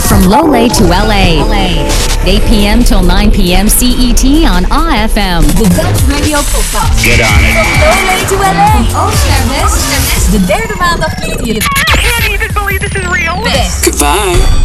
From 0.08 0.22
Loolee 0.24 0.70
to 0.78 0.84
LA. 0.84 1.42
LA. 1.46 1.88
8 2.26 2.42
p.m. 2.48 2.84
till 2.84 3.02
9 3.02 3.32
p.m. 3.32 3.68
CET 3.68 4.24
on 4.46 4.64
AFM. 4.66 5.42
The 5.58 5.70
Dutch 5.76 6.02
Radio 6.08 6.38
Podcast. 6.40 7.04
Get 7.04 7.20
on 7.22 7.40
it. 7.42 7.56
From 7.56 7.72
Loolee 7.82 8.28
to 8.30 8.36
LA. 8.36 8.84
From 8.92 9.08
Oost 9.08 9.28
naar 9.28 9.48
West. 9.50 10.32
De 10.32 10.46
derde 10.46 10.76
maandag 10.78 11.16
klinkt 11.16 11.42
hier. 11.42 11.56
I 11.56 11.98
can't 11.98 12.30
even 12.30 12.54
believe 12.54 12.80
this 12.80 13.02
is 13.02 13.08
real. 13.08 13.42
Best. 13.44 13.84
Goodbye. 13.84 14.61